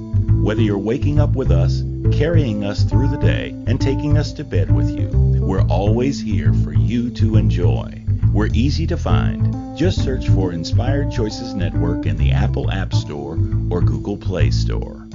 Whether 0.41 0.63
you're 0.63 0.79
waking 0.79 1.19
up 1.19 1.35
with 1.35 1.51
us, 1.51 1.83
carrying 2.11 2.63
us 2.63 2.81
through 2.81 3.09
the 3.09 3.17
day, 3.17 3.51
and 3.67 3.79
taking 3.79 4.17
us 4.17 4.33
to 4.33 4.43
bed 4.43 4.73
with 4.73 4.89
you, 4.89 5.07
we're 5.39 5.61
always 5.67 6.19
here 6.19 6.51
for 6.51 6.73
you 6.73 7.11
to 7.11 7.35
enjoy. 7.35 8.03
We're 8.33 8.47
easy 8.47 8.87
to 8.87 8.97
find. 8.97 9.77
Just 9.77 10.03
search 10.03 10.29
for 10.29 10.51
Inspired 10.51 11.11
Choices 11.11 11.53
Network 11.53 12.07
in 12.07 12.17
the 12.17 12.31
Apple 12.31 12.71
App 12.71 12.91
Store 12.91 13.33
or 13.69 13.81
Google 13.81 14.17
Play 14.17 14.49
Store. 14.49 15.07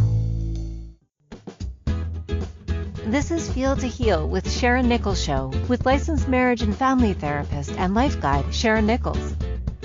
This 3.04 3.32
is 3.32 3.50
Feel 3.52 3.74
to 3.78 3.88
Heal 3.88 4.28
with 4.28 4.48
Sharon 4.48 4.88
Nichols 4.88 5.20
Show 5.20 5.52
with 5.68 5.84
licensed 5.84 6.28
marriage 6.28 6.62
and 6.62 6.74
family 6.74 7.14
therapist 7.14 7.72
and 7.72 7.94
life 7.94 8.20
guide 8.20 8.54
Sharon 8.54 8.86
Nichols. 8.86 9.34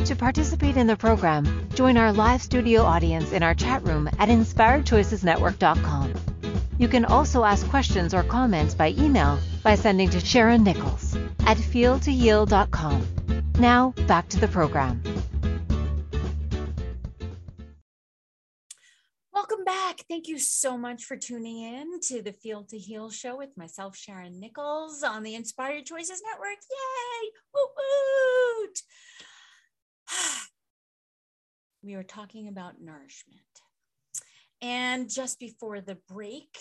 To 0.05 0.15
participate 0.15 0.77
in 0.77 0.87
the 0.87 0.97
program, 0.97 1.69
join 1.75 1.95
our 1.95 2.11
live 2.11 2.41
studio 2.41 2.81
audience 2.81 3.31
in 3.31 3.43
our 3.43 3.53
chat 3.53 3.83
room 3.83 4.09
at 4.19 4.29
inspiredchoicesnetwork.com. 4.29 6.13
You 6.79 6.87
can 6.87 7.05
also 7.05 7.43
ask 7.43 7.67
questions 7.69 8.13
or 8.13 8.23
comments 8.23 8.73
by 8.73 8.89
email 8.97 9.37
by 9.63 9.75
sending 9.75 10.09
to 10.09 10.19
Sharon 10.19 10.63
Nichols 10.63 11.15
at 11.45 11.57
feeltoheal.com. 11.57 13.07
Now, 13.59 13.93
back 14.07 14.27
to 14.29 14.39
the 14.39 14.47
program. 14.47 15.03
Welcome 19.31 19.63
back. 19.63 20.01
Thank 20.09 20.27
you 20.27 20.39
so 20.39 20.77
much 20.77 21.05
for 21.05 21.15
tuning 21.15 21.61
in 21.61 21.99
to 22.07 22.23
the 22.23 22.33
Feel 22.33 22.63
to 22.65 22.77
Heal 22.77 23.11
show 23.11 23.37
with 23.37 23.55
myself, 23.55 23.95
Sharon 23.95 24.39
Nichols, 24.39 25.03
on 25.03 25.21
the 25.23 25.35
Inspired 25.35 25.85
Choices 25.85 26.21
Network. 26.27 26.57
Yay! 26.69 27.29
Woo 27.53 27.61
woot! 28.65 28.81
We 31.83 31.95
were 31.95 32.03
talking 32.03 32.47
about 32.47 32.81
nourishment. 32.81 33.41
And 34.61 35.09
just 35.09 35.39
before 35.39 35.81
the 35.81 35.97
break, 36.07 36.55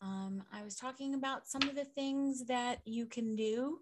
um, 0.00 0.42
I 0.52 0.62
was 0.62 0.76
talking 0.76 1.14
about 1.14 1.46
some 1.46 1.62
of 1.62 1.74
the 1.74 1.84
things 1.84 2.46
that 2.46 2.80
you 2.84 3.06
can 3.06 3.36
do 3.36 3.80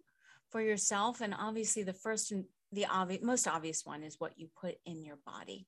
for 0.50 0.60
yourself. 0.60 1.20
And 1.20 1.34
obviously, 1.37 1.82
the 1.82 1.92
first 1.92 2.32
and 2.32 2.44
the 2.72 2.87
most 3.22 3.46
obvious 3.46 3.84
one 3.84 4.02
is 4.02 4.16
what 4.18 4.38
you 4.38 4.48
put 4.60 4.76
in 4.84 5.04
your 5.04 5.18
body. 5.24 5.66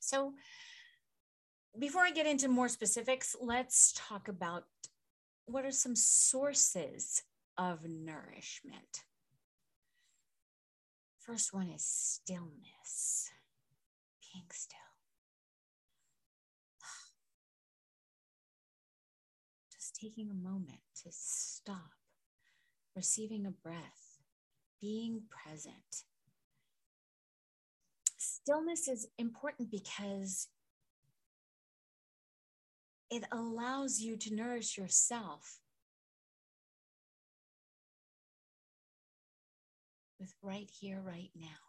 So, 0.00 0.34
before 1.78 2.02
I 2.02 2.10
get 2.10 2.26
into 2.26 2.48
more 2.48 2.68
specifics, 2.68 3.36
let's 3.40 3.92
talk 3.96 4.28
about 4.28 4.64
what 5.46 5.64
are 5.64 5.72
some 5.72 5.94
sources 5.94 7.22
of 7.58 7.84
nourishment. 7.84 9.04
First 11.18 11.52
one 11.52 11.68
is 11.68 11.84
stillness, 11.84 13.30
being 14.36 14.50
still. 14.52 14.78
Just 19.72 19.96
taking 19.96 20.30
a 20.30 20.34
moment 20.34 20.80
to 21.02 21.08
stop, 21.10 21.92
receiving 22.94 23.46
a 23.46 23.50
breath, 23.50 24.20
being 24.80 25.22
present. 25.30 26.04
Stillness 28.18 28.88
is 28.88 29.08
important 29.18 29.70
because 29.70 30.48
it 33.10 33.24
allows 33.32 34.00
you 34.00 34.16
to 34.16 34.34
nourish 34.34 34.76
yourself 34.76 35.60
with 40.18 40.34
right 40.42 40.70
here, 40.80 41.00
right 41.04 41.30
now. 41.38 41.65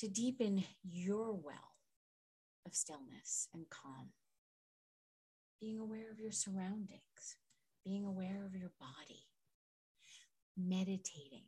To 0.00 0.08
deepen 0.08 0.64
your 0.82 1.34
well 1.34 1.76
of 2.64 2.74
stillness 2.74 3.48
and 3.52 3.68
calm, 3.68 4.12
being 5.60 5.78
aware 5.78 6.10
of 6.10 6.18
your 6.18 6.32
surroundings, 6.32 7.36
being 7.84 8.06
aware 8.06 8.46
of 8.46 8.54
your 8.54 8.72
body, 8.80 9.26
meditating. 10.56 11.44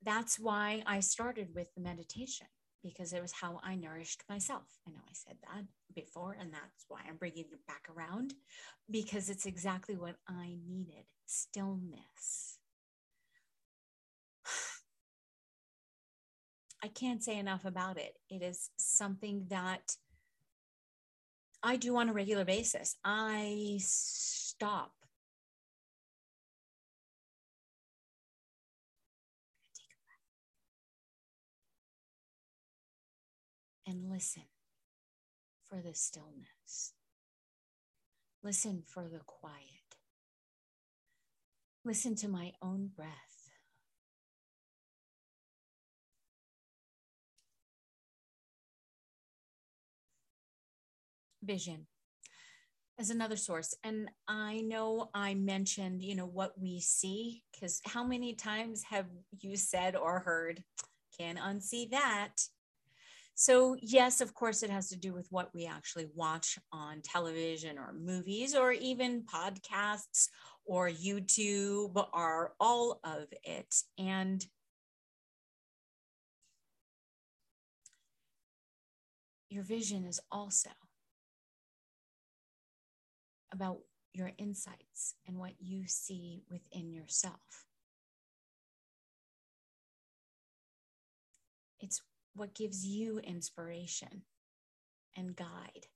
That's 0.00 0.38
why 0.38 0.84
I 0.86 1.00
started 1.00 1.56
with 1.56 1.74
the 1.74 1.80
meditation 1.80 2.46
because 2.84 3.12
it 3.12 3.20
was 3.20 3.32
how 3.32 3.58
I 3.64 3.74
nourished 3.74 4.22
myself. 4.28 4.78
I 4.86 4.92
know 4.92 5.02
I 5.08 5.12
said 5.12 5.38
that 5.42 5.64
before, 5.92 6.36
and 6.38 6.52
that's 6.52 6.84
why 6.86 7.00
I'm 7.08 7.16
bringing 7.16 7.46
it 7.52 7.66
back 7.66 7.88
around 7.92 8.34
because 8.88 9.28
it's 9.28 9.46
exactly 9.46 9.96
what 9.96 10.18
I 10.28 10.54
needed 10.64 11.06
stillness. 11.26 12.60
I 16.84 16.88
can't 16.88 17.22
say 17.22 17.38
enough 17.38 17.64
about 17.64 17.96
it. 17.96 18.18
It 18.28 18.42
is 18.42 18.68
something 18.76 19.46
that 19.48 19.96
I 21.62 21.76
do 21.76 21.96
on 21.96 22.10
a 22.10 22.12
regular 22.12 22.44
basis. 22.44 22.96
I 23.02 23.78
stop 23.80 24.92
and 33.86 34.10
listen 34.10 34.42
for 35.66 35.80
the 35.80 35.94
stillness. 35.94 36.92
Listen 38.42 38.82
for 38.86 39.04
the 39.04 39.20
quiet. 39.24 39.62
Listen 41.82 42.14
to 42.16 42.28
my 42.28 42.52
own 42.60 42.90
breath. 42.94 43.33
Vision 51.44 51.86
as 52.98 53.10
another 53.10 53.36
source. 53.36 53.74
And 53.82 54.10
I 54.28 54.60
know 54.60 55.10
I 55.14 55.34
mentioned, 55.34 56.02
you 56.02 56.14
know, 56.14 56.26
what 56.26 56.52
we 56.58 56.80
see, 56.80 57.42
because 57.52 57.80
how 57.84 58.04
many 58.04 58.34
times 58.34 58.84
have 58.84 59.06
you 59.40 59.56
said 59.56 59.96
or 59.96 60.20
heard, 60.20 60.62
can't 61.18 61.38
unsee 61.38 61.90
that? 61.90 62.34
So, 63.36 63.76
yes, 63.80 64.20
of 64.20 64.32
course, 64.32 64.62
it 64.62 64.70
has 64.70 64.88
to 64.90 64.96
do 64.96 65.12
with 65.12 65.26
what 65.30 65.52
we 65.52 65.66
actually 65.66 66.06
watch 66.14 66.56
on 66.72 67.02
television 67.02 67.78
or 67.78 67.92
movies 67.92 68.54
or 68.54 68.70
even 68.70 69.24
podcasts 69.24 70.28
or 70.64 70.88
YouTube 70.88 71.96
or 72.12 72.54
all 72.60 73.00
of 73.02 73.26
it. 73.42 73.74
And 73.98 74.44
your 79.50 79.64
vision 79.64 80.04
is 80.04 80.20
also 80.30 80.70
about 83.54 83.78
your 84.12 84.32
insights 84.36 85.14
and 85.26 85.38
what 85.38 85.54
you 85.60 85.84
see 85.86 86.42
within 86.50 86.92
yourself. 86.92 87.66
It's 91.80 92.02
what 92.34 92.54
gives 92.54 92.84
you 92.84 93.18
inspiration 93.20 94.22
and 95.16 95.36
guide, 95.36 95.86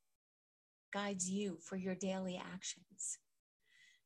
guides 0.92 1.28
you 1.28 1.58
for 1.60 1.76
your 1.76 1.94
daily 1.94 2.40
actions. 2.54 3.18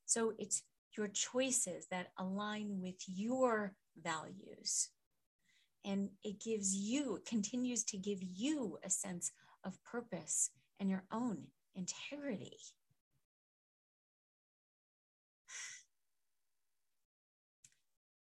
So 0.05 0.33
it's 0.37 0.63
your 0.97 1.07
choices 1.07 1.87
that 1.91 2.11
align 2.17 2.79
with 2.81 2.95
your 3.07 3.75
values. 4.01 4.89
And 5.85 6.09
it 6.23 6.39
gives 6.39 6.75
you, 6.75 7.19
continues 7.25 7.83
to 7.85 7.97
give 7.97 8.19
you 8.21 8.77
a 8.83 8.89
sense 8.89 9.31
of 9.63 9.83
purpose 9.83 10.49
and 10.79 10.89
your 10.89 11.03
own 11.11 11.43
integrity. 11.75 12.57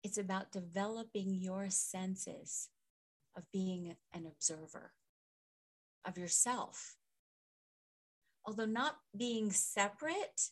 It's 0.07 0.19
about 0.19 0.53
developing 0.53 1.35
your 1.35 1.69
senses 1.69 2.69
of 3.37 3.43
being 3.53 3.97
an 4.15 4.25
observer 4.25 4.93
of 6.05 6.17
yourself. 6.17 6.95
Although 8.45 8.67
not 8.67 8.99
being 9.17 9.51
separate, 9.51 10.51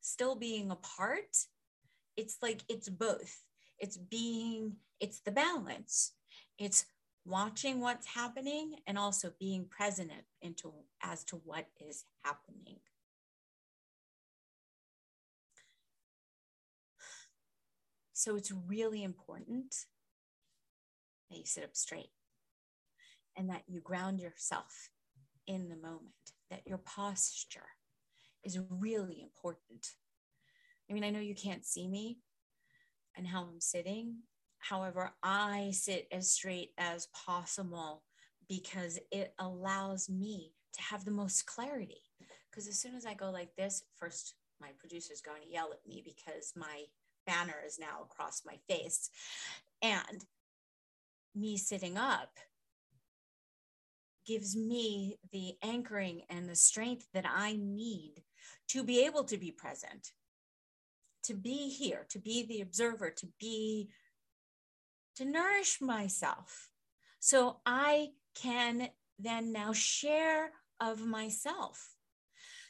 still 0.00 0.34
being 0.34 0.72
apart, 0.72 1.46
it's 2.16 2.38
like 2.42 2.64
it's 2.68 2.88
both. 2.88 3.44
It's 3.78 3.96
being, 3.96 4.78
it's 4.98 5.20
the 5.20 5.30
balance. 5.30 6.14
It's 6.58 6.84
watching 7.24 7.80
what's 7.80 8.08
happening 8.08 8.78
and 8.84 8.98
also 8.98 9.32
being 9.38 9.66
present 9.66 10.10
into 10.42 10.72
as 11.04 11.22
to 11.26 11.36
what 11.44 11.66
is 11.78 12.04
happening. 12.24 12.80
So 18.18 18.34
it's 18.34 18.50
really 18.50 19.04
important 19.04 19.76
that 21.30 21.38
you 21.38 21.44
sit 21.46 21.62
up 21.62 21.76
straight 21.76 22.10
and 23.36 23.48
that 23.48 23.62
you 23.68 23.80
ground 23.80 24.18
yourself 24.18 24.90
in 25.46 25.68
the 25.68 25.76
moment, 25.76 26.32
that 26.50 26.66
your 26.66 26.78
posture 26.78 27.68
is 28.42 28.58
really 28.70 29.22
important. 29.22 29.86
I 30.90 30.94
mean, 30.94 31.04
I 31.04 31.10
know 31.10 31.20
you 31.20 31.36
can't 31.36 31.64
see 31.64 31.86
me 31.86 32.18
and 33.16 33.24
how 33.24 33.42
I'm 33.42 33.60
sitting. 33.60 34.16
However, 34.58 35.12
I 35.22 35.70
sit 35.72 36.08
as 36.10 36.32
straight 36.32 36.70
as 36.76 37.06
possible 37.14 38.02
because 38.48 38.98
it 39.12 39.32
allows 39.38 40.10
me 40.10 40.54
to 40.72 40.82
have 40.82 41.04
the 41.04 41.12
most 41.12 41.46
clarity. 41.46 42.02
Because 42.50 42.66
as 42.66 42.80
soon 42.80 42.96
as 42.96 43.06
I 43.06 43.14
go 43.14 43.30
like 43.30 43.54
this, 43.54 43.84
first, 43.94 44.34
my 44.60 44.70
producer's 44.76 45.20
going 45.20 45.42
to 45.42 45.52
yell 45.52 45.70
at 45.72 45.86
me 45.86 46.02
because 46.04 46.52
my 46.56 46.86
banner 47.28 47.62
is 47.66 47.78
now 47.78 48.02
across 48.02 48.42
my 48.44 48.56
face. 48.68 49.10
And 49.82 50.24
me 51.34 51.56
sitting 51.56 51.98
up 51.98 52.30
gives 54.26 54.56
me 54.56 55.18
the 55.32 55.54
anchoring 55.62 56.22
and 56.30 56.48
the 56.48 56.56
strength 56.56 57.06
that 57.14 57.24
I 57.26 57.58
need 57.60 58.22
to 58.68 58.82
be 58.82 59.04
able 59.04 59.24
to 59.24 59.36
be 59.36 59.50
present, 59.50 60.12
to 61.24 61.34
be 61.34 61.68
here, 61.68 62.06
to 62.10 62.18
be 62.18 62.46
the 62.46 62.60
observer, 62.60 63.10
to 63.10 63.28
be, 63.38 63.90
to 65.16 65.24
nourish 65.24 65.80
myself. 65.80 66.68
So 67.20 67.60
I 67.64 68.08
can 68.34 68.88
then 69.18 69.52
now 69.52 69.72
share 69.72 70.52
of 70.80 71.04
myself. 71.04 71.94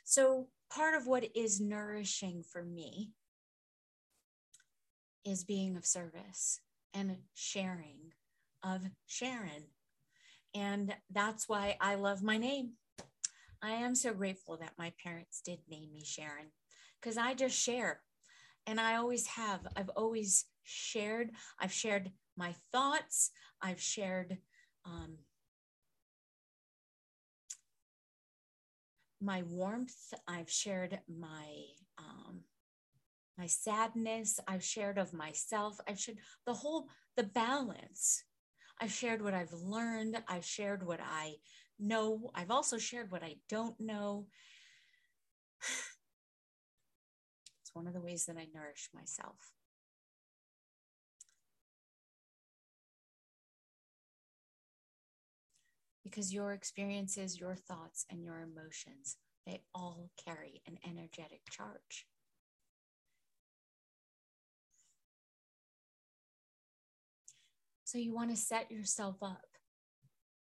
So 0.05 0.49
part 0.71 0.95
of 0.95 1.07
what 1.07 1.37
is 1.37 1.61
nourishing 1.61 2.43
for 2.43 2.63
me 2.63 3.11
is 5.25 5.45
being 5.45 5.77
of 5.77 5.87
service 5.87 6.61
and 6.95 7.17
sharing 7.35 8.13
of 8.63 8.83
Sharon. 9.07 9.69
And 10.55 10.95
that's 11.11 11.49
why 11.49 11.77
I 11.81 11.97
love 11.97 12.23
my 12.23 12.39
name. 12.39 12.73
I 13.63 13.71
am 13.71 13.95
so 13.95 14.13
grateful 14.15 14.57
that 14.59 14.79
my 14.79 14.93
parents 15.03 15.41
did 15.45 15.59
name 15.69 15.93
me 15.93 16.03
Sharon 16.05 16.53
because 17.01 17.19
I 17.19 17.35
just 17.35 17.59
share. 17.59 18.01
And 18.67 18.81
I 18.81 18.97
always 18.97 19.27
have. 19.29 19.67
I've 19.77 19.91
always 19.91 20.45
shared. 20.63 21.31
I've 21.59 21.73
shared 21.73 22.13
my 22.37 22.55
thoughts. 22.71 23.31
I've 23.63 23.81
shared 23.81 24.39
um, 24.85 25.19
my 29.21 29.43
warmth. 29.49 30.13
I've 30.27 30.51
shared 30.51 31.01
my 31.09 31.47
um, 31.99 32.41
my 33.39 33.47
sadness. 33.47 34.41
I've 34.49 34.65
shared 34.65 34.99
of 34.99 35.15
myself. 35.15 35.79
I've 35.89 35.99
shared 35.99 36.19
the 36.45 36.55
whole 36.55 36.89
the 37.17 37.23
balance. 37.23 38.25
I've 38.81 38.93
shared 38.93 39.23
what 39.23 39.35
I've 39.35 39.53
learned. 39.53 40.23
I've 40.29 40.45
shared 40.45 40.85
what 40.85 41.01
I 41.01 41.37
know. 41.79 42.31
I've 42.35 42.51
also 42.51 42.79
shared 42.79 43.11
what 43.11 43.23
I 43.23 43.37
don't 43.49 43.79
know. 43.81 44.27
It's 47.63 47.75
one 47.75 47.87
of 47.87 47.93
the 47.93 48.01
ways 48.01 48.25
that 48.25 48.39
I 48.39 48.47
nourish 48.55 48.89
myself. 48.95 49.53
Because 56.03 56.33
your 56.33 56.55
experiences, 56.55 57.39
your 57.39 57.55
thoughts, 57.55 58.07
and 58.09 58.25
your 58.25 58.41
emotions, 58.41 59.19
they 59.45 59.61
all 59.75 60.09
carry 60.25 60.63
an 60.67 60.79
energetic 60.83 61.43
charge. 61.51 62.07
So 67.89 67.97
you 67.97 68.13
want 68.13 68.29
to 68.29 68.37
set 68.37 68.71
yourself 68.71 69.17
up 69.23 69.47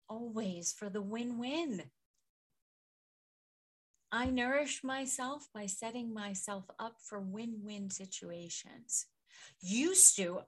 always 0.08 0.72
for 0.72 0.90
the 0.90 1.00
win 1.00 1.38
win. 1.38 1.84
I 4.10 4.26
nourish 4.26 4.82
myself 4.82 5.46
by 5.54 5.66
setting 5.66 6.12
myself 6.12 6.64
up 6.80 6.96
for 7.00 7.20
win 7.20 7.60
win 7.62 7.90
situations. 7.90 9.06
Used 9.60 10.16
to 10.16 10.40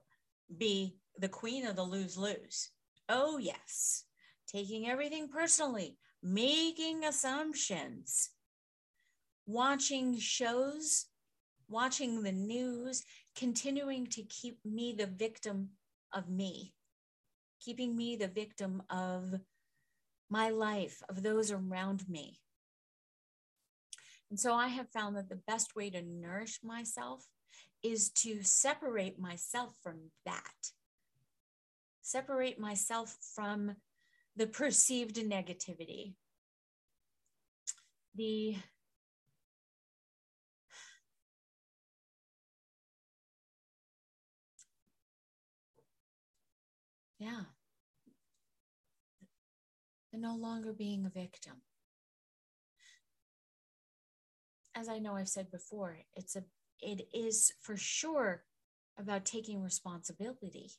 be 0.57 0.97
the 1.17 1.29
queen 1.29 1.65
of 1.65 1.77
the 1.77 1.83
lose 1.83 2.17
lose. 2.17 2.71
Oh, 3.07 3.37
yes. 3.37 4.03
Taking 4.45 4.89
everything 4.89 5.29
personally, 5.29 5.97
making 6.21 7.05
assumptions, 7.05 8.31
watching 9.45 10.19
shows, 10.19 11.05
watching 11.69 12.21
the 12.21 12.33
news, 12.33 13.05
continuing 13.33 14.07
to 14.07 14.23
keep 14.23 14.57
me 14.65 14.91
the 14.91 15.07
victim 15.07 15.69
of 16.11 16.29
me 16.29 16.73
keeping 17.63 17.95
me 17.95 18.15
the 18.15 18.27
victim 18.27 18.83
of 18.89 19.39
my 20.29 20.49
life, 20.49 21.01
of 21.09 21.23
those 21.23 21.51
around 21.51 22.07
me. 22.09 22.39
And 24.29 24.39
so 24.39 24.53
I 24.53 24.67
have 24.67 24.89
found 24.89 25.15
that 25.17 25.29
the 25.29 25.41
best 25.47 25.75
way 25.75 25.89
to 25.89 26.01
nourish 26.01 26.59
myself 26.63 27.25
is 27.83 28.09
to 28.11 28.43
separate 28.43 29.19
myself 29.19 29.75
from 29.81 30.11
that, 30.25 30.71
separate 32.01 32.59
myself 32.59 33.17
from 33.35 33.75
the 34.35 34.47
perceived 34.47 35.17
negativity. 35.17 36.13
The 38.15 38.55
Yeah. 47.19 47.50
And 50.13 50.21
no 50.21 50.35
longer 50.35 50.73
being 50.73 51.05
a 51.05 51.09
victim. 51.09 51.61
As 54.75 54.89
I 54.89 54.99
know 54.99 55.15
I've 55.15 55.29
said 55.29 55.51
before, 55.51 55.99
it's 56.15 56.35
a 56.35 56.43
it 56.81 57.07
is 57.13 57.51
for 57.61 57.77
sure 57.77 58.43
about 58.97 59.25
taking 59.25 59.61
responsibility 59.61 60.71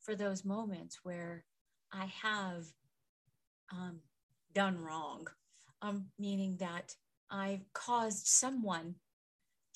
for 0.00 0.14
those 0.14 0.44
moments 0.44 1.00
where 1.02 1.44
I 1.92 2.06
have 2.22 2.64
um, 3.72 4.00
done 4.54 4.78
wrong, 4.78 5.26
um, 5.82 6.06
meaning 6.18 6.56
that 6.58 6.94
I've 7.30 7.64
caused 7.72 8.26
someone 8.26 8.96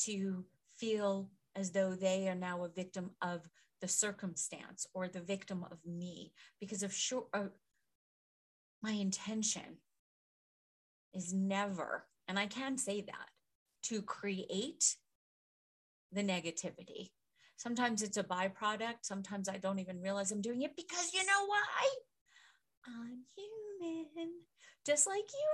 to 0.00 0.44
feel 0.76 1.30
as 1.56 1.72
though 1.72 1.94
they 1.94 2.28
are 2.28 2.34
now 2.34 2.64
a 2.64 2.68
victim 2.68 3.10
of 3.22 3.48
the 3.80 3.88
circumstance 3.88 4.86
or 4.94 5.08
the 5.08 5.20
victim 5.20 5.64
of 5.70 5.78
me 5.84 6.32
because 6.60 6.82
of 6.82 6.92
sure 6.92 7.26
uh, 7.34 7.46
my 8.82 8.92
intention 8.92 9.78
is 11.12 11.32
never 11.32 12.04
and 12.28 12.38
i 12.38 12.46
can 12.46 12.78
say 12.78 13.00
that 13.00 13.28
to 13.82 14.02
create 14.02 14.96
the 16.12 16.22
negativity. 16.22 17.10
Sometimes 17.56 18.02
it's 18.02 18.16
a 18.16 18.24
byproduct. 18.24 19.02
Sometimes 19.02 19.48
i 19.48 19.56
don't 19.56 19.78
even 19.78 20.00
realize 20.00 20.32
i'm 20.32 20.40
doing 20.40 20.62
it 20.62 20.76
because 20.76 21.12
you 21.12 21.20
know 21.20 21.46
why? 21.46 21.88
I'm 22.86 23.24
human 23.36 24.30
just 24.86 25.06
like 25.06 25.18
you 25.18 25.50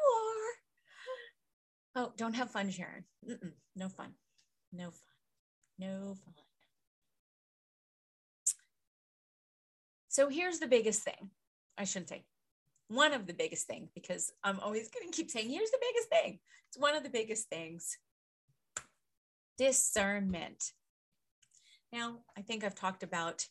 are. 2.01 2.05
Oh 2.05 2.13
don't 2.17 2.35
have 2.35 2.51
fun 2.51 2.71
sharon. 2.71 3.05
Mm-mm, 3.29 3.53
no 3.75 3.89
fun. 3.89 4.13
No 4.73 4.91
fun. 4.91 5.17
No 5.79 6.15
fun. 6.25 6.35
So 10.09 10.29
here's 10.29 10.59
the 10.59 10.67
biggest 10.67 11.03
thing. 11.03 11.31
I 11.77 11.85
shouldn't 11.85 12.09
say 12.09 12.25
one 12.89 13.13
of 13.13 13.27
the 13.27 13.35
biggest 13.35 13.67
things 13.67 13.91
because 13.95 14.33
I'm 14.45 14.61
always 14.61 14.89
going 14.89 15.11
to 15.11 15.17
keep 15.17 15.31
saying, 15.31 15.51
here's 15.51 15.71
the 15.71 15.81
biggest 15.81 16.09
thing. 16.09 16.39
It's 16.69 16.79
one 16.79 16.95
of 16.95 17.03
the 17.03 17.11
biggest 17.11 17.49
things 17.49 17.97
discernment. 19.59 20.73
Now, 21.93 22.19
I 22.37 22.43
think 22.43 22.63
I've 22.63 22.75
talked 22.75 23.03
about 23.03 23.47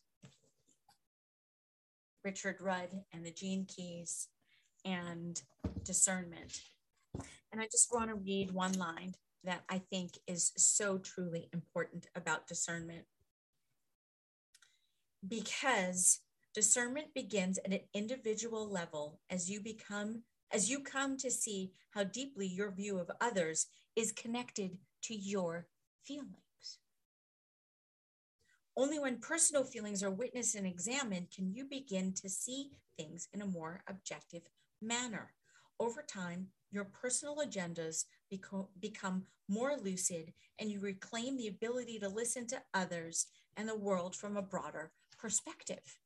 Richard 2.23 2.57
Rudd 2.59 2.89
and 3.13 3.25
the 3.25 3.31
gene 3.31 3.65
keys 3.65 4.27
and 4.83 5.41
discernment. 5.83 6.59
And 7.51 7.61
I 7.61 7.65
just 7.65 7.93
want 7.93 8.09
to 8.09 8.15
read 8.15 8.51
one 8.51 8.73
line 8.73 9.13
that 9.43 9.61
I 9.69 9.79
think 9.89 10.11
is 10.27 10.51
so 10.57 10.97
truly 10.97 11.49
important 11.53 12.07
about 12.15 12.47
discernment. 12.47 13.05
Because 15.27 16.19
Discernment 16.55 17.13
begins 17.13 17.57
at 17.57 17.73
an 17.73 17.81
individual 17.93 18.65
level 18.71 19.19
as 19.29 19.51
you 19.51 19.59
become 19.59 20.23
as 20.53 20.69
you 20.69 20.79
come 20.79 21.17
to 21.17 21.29
see 21.29 21.73
how 21.89 22.05
deeply 22.05 22.47
your 22.47 22.71
view 22.71 22.97
of 22.97 23.11
others 23.19 23.67
is 23.97 24.13
connected 24.13 24.77
to 25.01 25.13
your 25.13 25.67
feelings. 26.01 26.79
Only 28.77 28.99
when 28.99 29.17
personal 29.17 29.65
feelings 29.65 30.01
are 30.01 30.11
witnessed 30.11 30.55
and 30.55 30.65
examined 30.65 31.27
can 31.35 31.53
you 31.53 31.65
begin 31.65 32.13
to 32.13 32.29
see 32.29 32.71
things 32.97 33.27
in 33.33 33.41
a 33.41 33.45
more 33.45 33.81
objective 33.89 34.43
manner. 34.81 35.33
Over 35.77 36.03
time, 36.03 36.47
your 36.71 36.85
personal 36.85 37.35
agendas 37.37 38.05
beco- 38.33 38.69
become 38.79 39.25
more 39.49 39.75
lucid 39.75 40.31
and 40.57 40.71
you 40.71 40.79
reclaim 40.79 41.35
the 41.35 41.49
ability 41.49 41.99
to 41.99 42.07
listen 42.07 42.47
to 42.47 42.61
others 42.73 43.25
and 43.57 43.67
the 43.67 43.77
world 43.77 44.15
from 44.15 44.37
a 44.37 44.41
broader 44.41 44.93
perspective. 45.17 45.97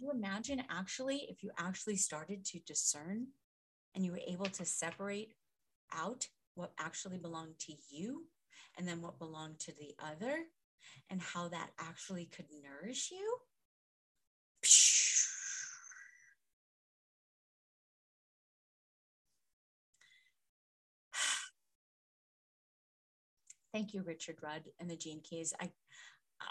You 0.00 0.10
imagine 0.10 0.62
actually 0.70 1.26
if 1.28 1.42
you 1.42 1.50
actually 1.58 1.96
started 1.96 2.44
to 2.46 2.58
discern 2.60 3.26
and 3.94 4.02
you 4.04 4.12
were 4.12 4.20
able 4.26 4.46
to 4.46 4.64
separate 4.64 5.34
out 5.92 6.26
what 6.54 6.72
actually 6.78 7.18
belonged 7.18 7.58
to 7.58 7.74
you 7.90 8.24
and 8.78 8.88
then 8.88 9.02
what 9.02 9.18
belonged 9.18 9.58
to 9.58 9.72
the 9.72 9.94
other 10.02 10.44
and 11.10 11.20
how 11.20 11.48
that 11.48 11.68
actually 11.78 12.24
could 12.24 12.46
nourish 12.62 13.10
you? 13.10 13.36
Thank 23.74 23.92
you, 23.92 24.02
Richard 24.02 24.36
Rudd 24.42 24.62
and 24.78 24.90
the 24.90 24.96
Gene 24.96 25.20
Keys. 25.22 25.52
I, 25.60 25.70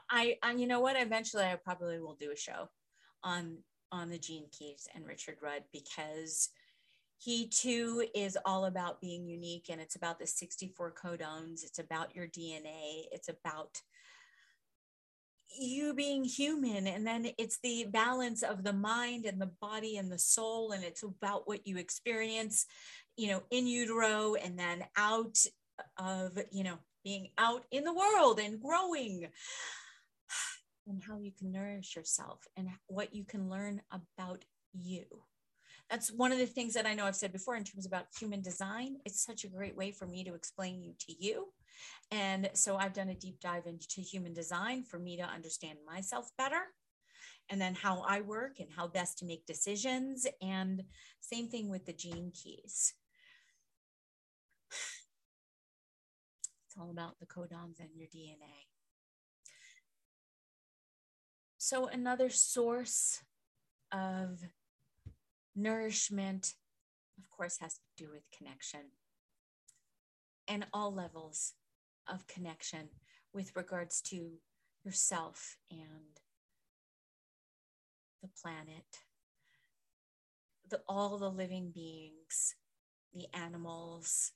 I, 0.10 0.38
I, 0.44 0.52
you 0.54 0.68
know 0.68 0.82
what? 0.82 0.96
Eventually, 0.98 1.44
I 1.44 1.56
probably 1.56 2.00
will 2.00 2.16
do 2.20 2.32
a 2.32 2.36
show 2.36 2.70
on 3.24 3.58
on 3.92 4.10
the 4.10 4.20
Gene 4.20 4.46
Keys 4.52 4.88
and 4.94 5.06
Richard 5.06 5.38
Rudd 5.42 5.64
because 5.74 6.50
he 7.18 7.48
too 7.48 8.06
is 8.16 8.38
all 8.46 8.66
about 8.66 9.02
being 9.02 9.28
unique 9.28 9.66
and 9.70 9.82
it's 9.82 9.96
about 9.96 10.20
the 10.20 10.28
64 10.28 10.94
codons. 10.94 11.64
It's 11.64 11.80
about 11.80 12.16
your 12.16 12.28
DNA. 12.28 13.06
It's 13.12 13.28
about 13.28 13.82
you 15.58 15.94
being 15.94 16.24
human. 16.24 16.88
And 16.88 17.06
then 17.06 17.30
it's 17.38 17.60
the 17.62 17.86
balance 17.90 18.44
of 18.44 18.64
the 18.64 18.74
mind 18.74 19.26
and 19.26 19.42
the 19.42 19.52
body 19.62 19.98
and 19.98 20.12
the 20.12 20.20
soul. 20.20 20.72
And 20.72 20.84
it's 20.84 21.04
about 21.04 21.48
what 21.48 21.68
you 21.68 21.78
experience, 21.78 22.66
you 23.18 23.30
know, 23.30 23.44
in 23.52 23.68
utero 23.68 24.36
and 24.36 24.58
then 24.58 24.86
out 24.96 25.38
of, 25.98 26.38
you 26.52 26.64
know, 26.64 26.78
being 27.04 27.30
out 27.38 27.64
in 27.72 27.84
the 27.84 27.94
world 27.94 28.40
and 28.40 28.62
growing 28.62 29.28
and 30.90 31.04
how 31.04 31.18
you 31.18 31.32
can 31.32 31.52
nourish 31.52 31.96
yourself 31.96 32.48
and 32.58 32.68
what 32.88 33.14
you 33.16 33.24
can 33.24 33.50
learn 33.50 33.82
about 33.92 34.44
you 34.74 35.06
that's 35.90 36.12
one 36.12 36.32
of 36.32 36.38
the 36.38 36.46
things 36.46 36.74
that 36.76 36.86
I 36.86 36.94
know 36.94 37.06
I've 37.06 37.16
said 37.16 37.34
before 37.34 37.56
in 37.56 37.64
terms 37.64 37.86
about 37.86 38.06
human 38.18 38.42
design. 38.42 38.98
It's 39.06 39.26
such 39.26 39.44
a 39.44 39.48
great 39.48 39.76
way 39.76 39.92
for 39.92 40.06
me 40.06 40.24
to 40.24 40.36
explain 40.36 40.84
you 40.84 40.94
to 41.00 41.14
you. 41.18 41.48
And 42.12 42.50
so 42.54 42.78
I've 42.78 42.94
done 42.94 43.10
a 43.10 43.16
deep 43.16 43.40
dive 43.40 43.66
into 43.66 44.02
human 44.02 44.34
design 44.34 44.84
for 44.84 45.00
me 45.00 45.18
to 45.18 45.24
understand 45.24 45.80
myself 45.88 46.30
better 46.38 46.62
and 47.50 47.60
then 47.60 47.74
how 47.74 48.04
I 48.08 48.22
work 48.22 48.60
and 48.60 48.70
how 48.76 48.88
best 48.88 49.18
to 49.20 49.26
make 49.26 49.48
decisions. 49.48 50.28
And 50.42 50.84
same 51.22 51.48
thing 51.48 51.70
with 51.70 51.86
the 51.86 51.94
gene 51.94 52.32
keys. 52.34 52.94
It's 56.68 56.78
all 56.80 56.92
about 56.92 57.20
the 57.20 57.26
codons 57.26 57.80
and 57.80 57.90
your 57.96 58.06
DNA. 58.06 58.69
So, 61.62 61.88
another 61.88 62.30
source 62.30 63.22
of 63.92 64.40
nourishment, 65.58 66.54
of 67.18 67.30
course, 67.30 67.58
has 67.60 67.74
to 67.74 68.06
do 68.06 68.10
with 68.10 68.24
connection 68.36 68.92
and 70.48 70.66
all 70.72 70.94
levels 70.94 71.56
of 72.08 72.26
connection 72.28 72.88
with 73.34 73.54
regards 73.58 74.00
to 74.04 74.40
yourself 74.86 75.58
and 75.70 76.22
the 78.24 78.30
planet, 78.42 79.04
the, 80.70 80.80
all 80.88 81.18
the 81.18 81.30
living 81.30 81.72
beings, 81.76 82.56
the 83.14 83.28
animals, 83.34 84.32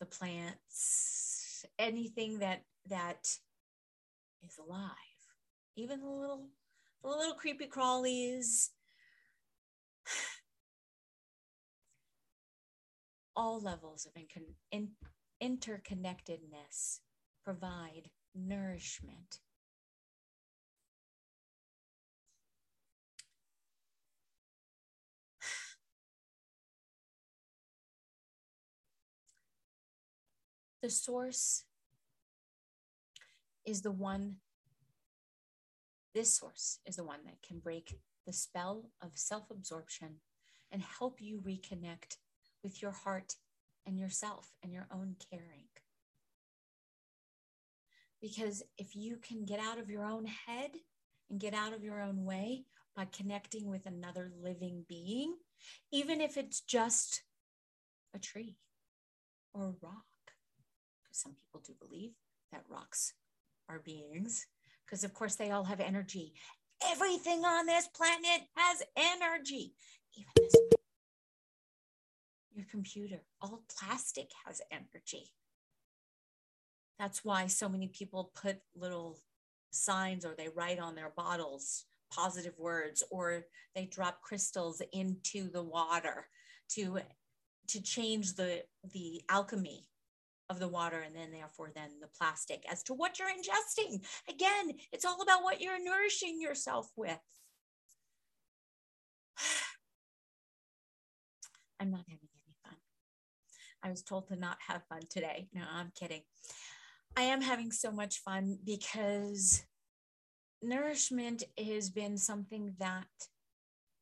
the 0.00 0.06
plants, 0.06 1.66
anything 1.78 2.38
that 2.38 2.62
that 2.88 3.28
is 4.42 4.58
alive, 4.58 5.09
even 5.76 6.00
the 6.00 6.08
little 6.08 6.48
the 7.02 7.08
little 7.08 7.34
creepy 7.34 7.66
crawlies, 7.66 8.70
all 13.34 13.60
levels 13.60 14.06
of 14.06 14.12
in, 14.70 14.90
interconnectedness 15.42 17.00
provide 17.44 18.10
nourishment. 18.34 19.40
The 30.82 30.88
source 30.88 31.64
is 33.66 33.82
the 33.82 33.90
one, 33.90 34.36
this 36.14 36.36
source 36.36 36.78
is 36.86 36.96
the 36.96 37.04
one 37.04 37.20
that 37.24 37.42
can 37.46 37.58
break 37.58 37.98
the 38.26 38.32
spell 38.32 38.90
of 39.02 39.10
self 39.14 39.50
absorption 39.50 40.16
and 40.72 40.82
help 40.82 41.20
you 41.20 41.40
reconnect 41.40 42.16
with 42.62 42.82
your 42.82 42.92
heart 42.92 43.36
and 43.86 43.98
yourself 43.98 44.52
and 44.62 44.72
your 44.72 44.86
own 44.92 45.16
caring. 45.30 45.66
Because 48.20 48.62
if 48.76 48.94
you 48.94 49.16
can 49.16 49.44
get 49.44 49.60
out 49.60 49.78
of 49.78 49.88
your 49.88 50.04
own 50.04 50.26
head 50.26 50.70
and 51.30 51.40
get 51.40 51.54
out 51.54 51.72
of 51.72 51.82
your 51.82 52.00
own 52.00 52.24
way 52.24 52.64
by 52.94 53.06
connecting 53.06 53.68
with 53.68 53.86
another 53.86 54.30
living 54.42 54.84
being, 54.88 55.36
even 55.90 56.20
if 56.20 56.36
it's 56.36 56.60
just 56.60 57.22
a 58.14 58.18
tree 58.18 58.56
or 59.54 59.62
a 59.62 59.74
rock, 59.82 60.04
because 61.02 61.18
some 61.18 61.32
people 61.32 61.62
do 61.64 61.72
believe 61.80 62.12
that 62.52 62.64
rocks 62.68 63.14
are 63.68 63.78
beings, 63.78 64.46
because 64.90 65.04
of 65.04 65.14
course 65.14 65.36
they 65.36 65.50
all 65.50 65.64
have 65.64 65.80
energy. 65.80 66.32
Everything 66.90 67.44
on 67.44 67.66
this 67.66 67.88
planet 67.88 68.42
has 68.56 68.82
energy, 68.96 69.74
even 70.16 70.32
this 70.36 70.54
your 72.54 72.66
computer. 72.70 73.22
All 73.40 73.62
plastic 73.78 74.30
has 74.46 74.60
energy. 74.72 75.32
That's 76.98 77.24
why 77.24 77.46
so 77.46 77.68
many 77.68 77.88
people 77.88 78.32
put 78.34 78.58
little 78.74 79.18
signs 79.70 80.24
or 80.24 80.34
they 80.36 80.48
write 80.54 80.78
on 80.78 80.94
their 80.94 81.12
bottles 81.16 81.84
positive 82.12 82.54
words 82.58 83.04
or 83.10 83.44
they 83.74 83.86
drop 83.86 84.20
crystals 84.20 84.82
into 84.92 85.48
the 85.50 85.62
water 85.62 86.26
to 86.68 86.98
to 87.68 87.80
change 87.80 88.34
the 88.34 88.64
the 88.92 89.22
alchemy 89.28 89.86
of 90.50 90.58
the 90.58 90.68
water 90.68 91.00
and 91.00 91.16
then 91.16 91.30
therefore 91.30 91.70
then 91.74 91.88
the 92.00 92.08
plastic 92.18 92.64
as 92.70 92.82
to 92.82 92.92
what 92.92 93.18
you're 93.18 93.28
ingesting 93.28 94.04
again 94.28 94.72
it's 94.92 95.06
all 95.06 95.22
about 95.22 95.42
what 95.42 95.60
you're 95.60 95.82
nourishing 95.82 96.40
yourself 96.40 96.90
with 96.96 97.18
i'm 101.80 101.90
not 101.90 102.04
having 102.08 102.28
any 102.34 102.54
fun. 102.64 102.76
I 103.82 103.90
was 103.90 104.02
told 104.02 104.28
to 104.28 104.36
not 104.36 104.58
have 104.68 104.82
fun 104.88 105.00
today. 105.08 105.48
No, 105.54 105.62
I'm 105.72 105.90
kidding. 105.98 106.22
I 107.16 107.22
am 107.22 107.40
having 107.40 107.72
so 107.72 107.90
much 107.90 108.18
fun 108.18 108.58
because 108.64 109.62
nourishment 110.62 111.42
has 111.58 111.90
been 111.90 112.16
something 112.16 112.74
that 112.78 113.06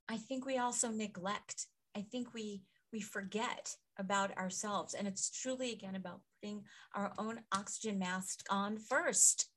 I 0.09 0.17
think 0.17 0.45
we 0.45 0.59
also 0.59 0.91
neglect. 0.91 1.67
I 1.97 2.03
think 2.03 2.35
we 2.35 2.63
we 2.93 3.01
forget 3.01 3.77
about 3.99 4.37
ourselves 4.37 4.95
and 4.95 5.09
it's 5.09 5.31
truly 5.31 5.73
again 5.73 5.97
about 5.97 6.21
putting 6.41 6.63
our 6.95 7.13
own 7.19 7.41
oxygen 7.53 7.99
mask 7.99 8.45
on 8.51 8.79
first. 8.79 9.49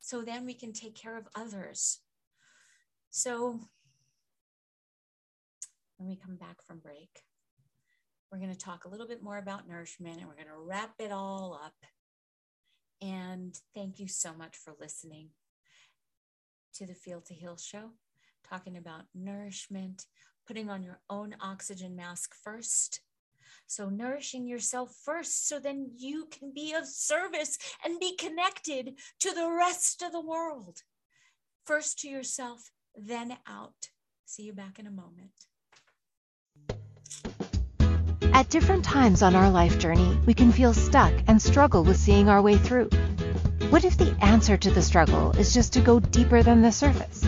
So 0.00 0.22
then 0.22 0.44
we 0.44 0.54
can 0.54 0.72
take 0.72 0.94
care 0.94 1.16
of 1.16 1.28
others. 1.34 2.00
So 3.10 3.60
when 5.96 6.08
we 6.08 6.16
come 6.16 6.36
back 6.36 6.62
from 6.66 6.78
break, 6.78 7.22
we're 8.30 8.38
going 8.38 8.52
to 8.52 8.58
talk 8.58 8.84
a 8.84 8.88
little 8.88 9.06
bit 9.06 9.22
more 9.22 9.38
about 9.38 9.68
nourishment 9.68 10.18
and 10.18 10.26
we're 10.26 10.34
going 10.34 10.48
to 10.48 10.66
wrap 10.66 10.94
it 10.98 11.12
all 11.12 11.58
up. 11.64 11.74
And 13.00 13.54
thank 13.74 13.98
you 13.98 14.08
so 14.08 14.34
much 14.34 14.56
for 14.56 14.74
listening 14.80 15.28
to 16.74 16.86
the 16.86 16.94
Feel 16.94 17.20
to 17.22 17.34
Heal 17.34 17.56
show, 17.56 17.90
talking 18.48 18.76
about 18.76 19.02
nourishment, 19.14 20.06
putting 20.46 20.68
on 20.68 20.82
your 20.82 21.00
own 21.08 21.36
oxygen 21.40 21.94
mask 21.94 22.34
first. 22.34 23.00
So, 23.66 23.88
nourishing 23.88 24.46
yourself 24.46 24.94
first 25.04 25.48
so 25.48 25.58
then 25.58 25.90
you 25.96 26.26
can 26.30 26.52
be 26.54 26.74
of 26.74 26.86
service 26.86 27.58
and 27.84 27.98
be 27.98 28.16
connected 28.16 28.98
to 29.20 29.32
the 29.32 29.50
rest 29.50 30.02
of 30.02 30.12
the 30.12 30.20
world. 30.20 30.82
First 31.64 31.98
to 32.00 32.08
yourself, 32.08 32.70
then 32.94 33.36
out. 33.46 33.88
See 34.26 34.44
you 34.44 34.52
back 34.52 34.78
in 34.78 34.86
a 34.86 34.90
moment. 34.90 35.32
At 38.34 38.50
different 38.50 38.84
times 38.84 39.22
on 39.22 39.34
our 39.34 39.50
life 39.50 39.78
journey, 39.78 40.18
we 40.26 40.34
can 40.34 40.52
feel 40.52 40.74
stuck 40.74 41.12
and 41.26 41.40
struggle 41.40 41.84
with 41.84 41.96
seeing 41.96 42.28
our 42.28 42.42
way 42.42 42.56
through. 42.56 42.90
What 43.70 43.84
if 43.84 43.96
the 43.96 44.16
answer 44.20 44.56
to 44.56 44.70
the 44.70 44.82
struggle 44.82 45.30
is 45.32 45.54
just 45.54 45.72
to 45.74 45.80
go 45.80 46.00
deeper 46.00 46.42
than 46.42 46.60
the 46.60 46.72
surface? 46.72 47.24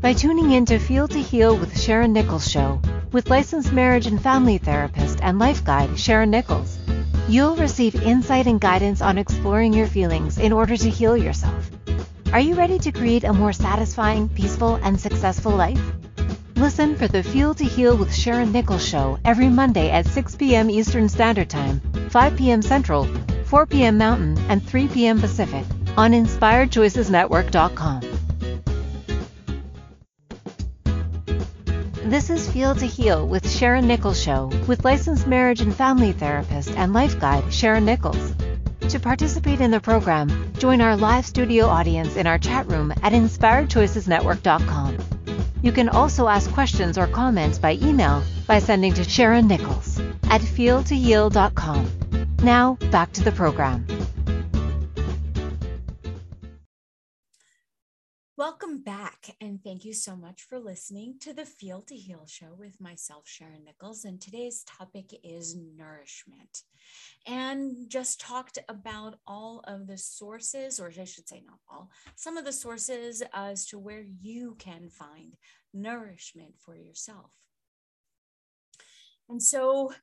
By 0.00 0.14
tuning 0.14 0.52
in 0.52 0.64
to 0.66 0.78
Feel 0.78 1.08
to 1.08 1.20
Heal 1.20 1.56
with 1.56 1.80
Sharon 1.80 2.12
Nichols 2.12 2.50
show, 2.50 2.80
with 3.16 3.30
licensed 3.30 3.72
marriage 3.72 4.06
and 4.06 4.22
family 4.22 4.58
therapist 4.58 5.18
and 5.22 5.38
life 5.38 5.64
guide 5.64 5.98
Sharon 5.98 6.30
Nichols, 6.30 6.76
you'll 7.26 7.56
receive 7.56 8.02
insight 8.02 8.46
and 8.46 8.60
guidance 8.60 9.00
on 9.00 9.16
exploring 9.16 9.72
your 9.72 9.86
feelings 9.86 10.36
in 10.36 10.52
order 10.52 10.76
to 10.76 10.90
heal 10.90 11.16
yourself. 11.16 11.70
Are 12.34 12.40
you 12.40 12.54
ready 12.54 12.78
to 12.78 12.92
create 12.92 13.24
a 13.24 13.32
more 13.32 13.54
satisfying, 13.54 14.28
peaceful, 14.28 14.74
and 14.82 15.00
successful 15.00 15.52
life? 15.52 15.80
Listen 16.56 16.94
for 16.94 17.08
the 17.08 17.22
Feel 17.22 17.54
to 17.54 17.64
Heal 17.64 17.96
with 17.96 18.14
Sharon 18.14 18.52
Nichols 18.52 18.86
show 18.86 19.18
every 19.24 19.48
Monday 19.48 19.90
at 19.90 20.04
6 20.04 20.36
p.m. 20.36 20.68
Eastern 20.68 21.08
Standard 21.08 21.48
Time, 21.48 21.80
5 22.10 22.36
p.m. 22.36 22.60
Central, 22.60 23.04
4 23.46 23.64
p.m. 23.64 23.96
Mountain, 23.96 24.36
and 24.50 24.62
3 24.62 24.88
p.m. 24.88 25.18
Pacific 25.18 25.64
on 25.96 26.12
InspiredChoicesNetwork.com. 26.12 28.15
This 32.06 32.30
is 32.30 32.48
Feel 32.48 32.72
to 32.76 32.86
Heal 32.86 33.26
with 33.26 33.50
Sharon 33.50 33.88
Nichols 33.88 34.22
Show 34.22 34.52
with 34.68 34.84
licensed 34.84 35.26
marriage 35.26 35.60
and 35.60 35.74
family 35.74 36.12
therapist 36.12 36.70
and 36.70 36.92
life 36.92 37.18
guide 37.18 37.52
Sharon 37.52 37.84
Nichols. 37.84 38.32
To 38.90 39.00
participate 39.00 39.60
in 39.60 39.72
the 39.72 39.80
program, 39.80 40.52
join 40.56 40.80
our 40.80 40.96
live 40.96 41.26
studio 41.26 41.66
audience 41.66 42.14
in 42.14 42.28
our 42.28 42.38
chat 42.38 42.70
room 42.70 42.92
at 43.02 43.12
InspiredChoicesNetwork.com. 43.12 44.98
You 45.62 45.72
can 45.72 45.88
also 45.88 46.28
ask 46.28 46.48
questions 46.52 46.96
or 46.96 47.08
comments 47.08 47.58
by 47.58 47.72
email 47.82 48.22
by 48.46 48.60
sending 48.60 48.94
to 48.94 49.02
Sharon 49.02 49.48
Nichols 49.48 49.98
at 50.30 50.42
feeltoheal.com. 50.42 51.90
Now, 52.40 52.74
back 52.92 53.12
to 53.14 53.24
the 53.24 53.32
program. 53.32 53.84
Welcome 58.38 58.82
back, 58.82 59.34
and 59.40 59.64
thank 59.64 59.86
you 59.86 59.94
so 59.94 60.14
much 60.14 60.42
for 60.42 60.58
listening 60.58 61.14
to 61.20 61.32
the 61.32 61.46
Feel 61.46 61.80
to 61.80 61.96
Heal 61.96 62.26
show 62.26 62.54
with 62.58 62.78
myself, 62.82 63.26
Sharon 63.26 63.64
Nichols. 63.64 64.04
And 64.04 64.20
today's 64.20 64.62
topic 64.64 65.18
is 65.24 65.56
nourishment. 65.56 66.64
And 67.26 67.88
just 67.88 68.20
talked 68.20 68.58
about 68.68 69.14
all 69.26 69.60
of 69.66 69.86
the 69.86 69.96
sources, 69.96 70.78
or 70.78 70.88
I 70.88 71.04
should 71.04 71.26
say, 71.26 71.42
not 71.46 71.60
all, 71.66 71.88
some 72.14 72.36
of 72.36 72.44
the 72.44 72.52
sources 72.52 73.22
as 73.32 73.64
to 73.68 73.78
where 73.78 74.04
you 74.20 74.54
can 74.58 74.90
find 74.90 75.34
nourishment 75.72 76.56
for 76.58 76.76
yourself. 76.76 77.30
And 79.30 79.42
so, 79.42 79.94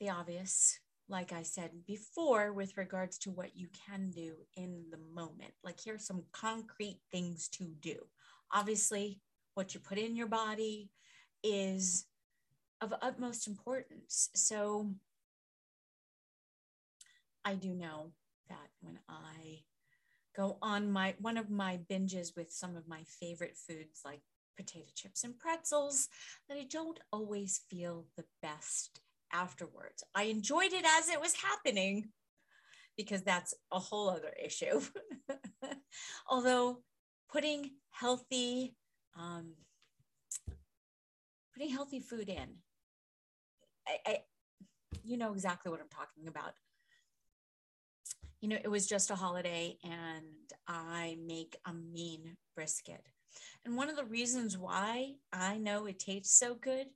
the 0.00 0.08
obvious 0.08 0.78
like 1.08 1.32
I 1.32 1.42
said 1.42 1.70
before, 1.86 2.52
with 2.52 2.76
regards 2.76 3.18
to 3.18 3.30
what 3.30 3.56
you 3.56 3.68
can 3.86 4.10
do 4.10 4.34
in 4.56 4.84
the 4.90 4.98
moment. 5.14 5.52
Like, 5.64 5.80
here's 5.82 6.06
some 6.06 6.24
concrete 6.32 7.00
things 7.10 7.48
to 7.54 7.64
do. 7.80 7.96
Obviously, 8.52 9.20
what 9.54 9.74
you 9.74 9.80
put 9.80 9.98
in 9.98 10.16
your 10.16 10.26
body 10.26 10.90
is 11.42 12.06
of 12.80 12.92
utmost 13.00 13.46
importance. 13.46 14.28
So, 14.34 14.90
I 17.44 17.54
do 17.54 17.74
know 17.74 18.12
that 18.48 18.68
when 18.80 18.98
I 19.08 19.60
go 20.36 20.58
on 20.62 20.90
my 20.92 21.14
one 21.20 21.36
of 21.36 21.50
my 21.50 21.78
binges 21.90 22.36
with 22.36 22.52
some 22.52 22.76
of 22.76 22.86
my 22.86 23.02
favorite 23.20 23.56
foods 23.56 24.02
like 24.04 24.20
potato 24.56 24.86
chips 24.94 25.24
and 25.24 25.38
pretzels 25.38 26.08
that 26.48 26.58
I 26.58 26.66
don't 26.68 27.00
always 27.12 27.62
feel 27.70 28.06
the 28.16 28.24
best 28.42 29.00
afterwards. 29.32 30.02
I 30.14 30.24
enjoyed 30.24 30.72
it 30.72 30.84
as 30.98 31.08
it 31.08 31.20
was 31.20 31.34
happening 31.34 32.10
because 32.96 33.22
that's 33.22 33.54
a 33.72 33.78
whole 33.78 34.10
other 34.10 34.32
issue. 34.44 34.80
Although 36.28 36.82
putting 37.30 37.70
healthy, 37.90 38.74
um, 39.18 39.54
putting 41.54 41.70
healthy 41.70 42.00
food 42.00 42.28
in, 42.28 42.56
I, 43.86 43.96
I, 44.06 44.18
you 45.04 45.16
know 45.16 45.32
exactly 45.32 45.70
what 45.70 45.80
I'm 45.80 45.88
talking 45.88 46.28
about. 46.28 46.52
You 48.40 48.48
know, 48.48 48.58
it 48.62 48.70
was 48.70 48.86
just 48.86 49.10
a 49.10 49.16
holiday 49.16 49.76
and 49.82 50.52
I 50.66 51.16
make 51.26 51.56
a 51.66 51.72
mean 51.72 52.36
brisket. 52.54 53.02
And 53.64 53.76
one 53.76 53.88
of 53.88 53.96
the 53.96 54.04
reasons 54.04 54.56
why 54.56 55.14
I 55.32 55.58
know 55.58 55.86
it 55.86 55.98
tastes 55.98 56.38
so 56.38 56.54
good 56.54 56.86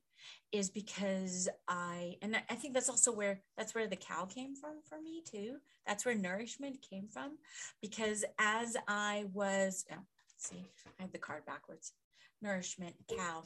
is 0.51 0.69
because 0.69 1.49
I, 1.67 2.17
and 2.21 2.35
I 2.49 2.55
think 2.55 2.73
that's 2.73 2.89
also 2.89 3.11
where, 3.11 3.41
that's 3.57 3.73
where 3.73 3.87
the 3.87 3.95
cow 3.95 4.25
came 4.25 4.55
from 4.55 4.81
for 4.87 5.01
me 5.01 5.21
too. 5.29 5.57
That's 5.87 6.05
where 6.05 6.15
nourishment 6.15 6.85
came 6.87 7.07
from. 7.07 7.37
Because 7.81 8.23
as 8.39 8.77
I 8.87 9.25
was, 9.33 9.85
oh, 9.91 9.97
see, 10.37 10.65
I 10.99 11.01
have 11.01 11.11
the 11.11 11.17
card 11.17 11.45
backwards 11.45 11.93
nourishment, 12.43 12.95
cow. 13.09 13.43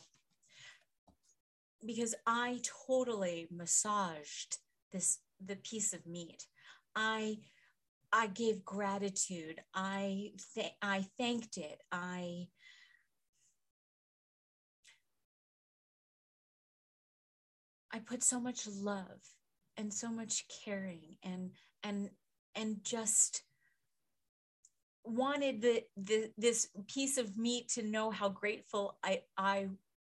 Because 1.85 2.15
I 2.25 2.59
totally 2.87 3.47
massaged 3.51 4.57
this, 4.91 5.19
the 5.45 5.55
piece 5.55 5.93
of 5.93 6.05
meat. 6.05 6.45
I, 6.95 7.37
I 8.11 8.27
gave 8.27 8.65
gratitude. 8.65 9.61
I, 9.73 10.31
th- 10.55 10.73
I 10.81 11.05
thanked 11.17 11.57
it. 11.57 11.81
I, 11.91 12.47
I 17.97 17.99
put 17.99 18.21
so 18.21 18.39
much 18.39 18.67
love 18.67 19.19
and 19.75 19.91
so 19.91 20.09
much 20.09 20.45
caring 20.63 21.17
and 21.23 21.49
and 21.81 22.11
and 22.53 22.83
just 22.83 23.41
wanted 25.03 25.61
the, 25.63 25.83
the 25.97 26.31
this 26.37 26.67
piece 26.87 27.17
of 27.17 27.39
meat 27.39 27.69
to 27.69 27.81
know 27.81 28.11
how 28.11 28.29
grateful 28.29 28.99
I 29.03 29.23
I 29.35 29.69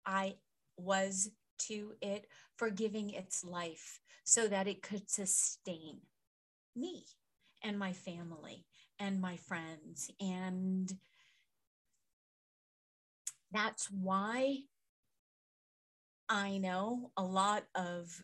I 0.06 0.36
was 0.78 1.30
to 1.68 1.92
it 2.02 2.28
for 2.56 2.70
giving 2.70 3.10
its 3.10 3.44
life 3.44 4.00
so 4.24 4.48
that 4.48 4.68
it 4.68 4.82
could 4.82 5.10
sustain 5.10 6.00
me 6.78 7.04
and 7.62 7.78
my 7.78 7.92
family 7.92 8.66
and 8.98 9.20
my 9.20 9.36
friends. 9.36 10.10
And 10.22 10.90
that's 13.52 13.92
why 13.92 14.60
I 16.34 16.58
know 16.58 17.12
a 17.16 17.24
lot 17.24 17.66
of 17.76 18.24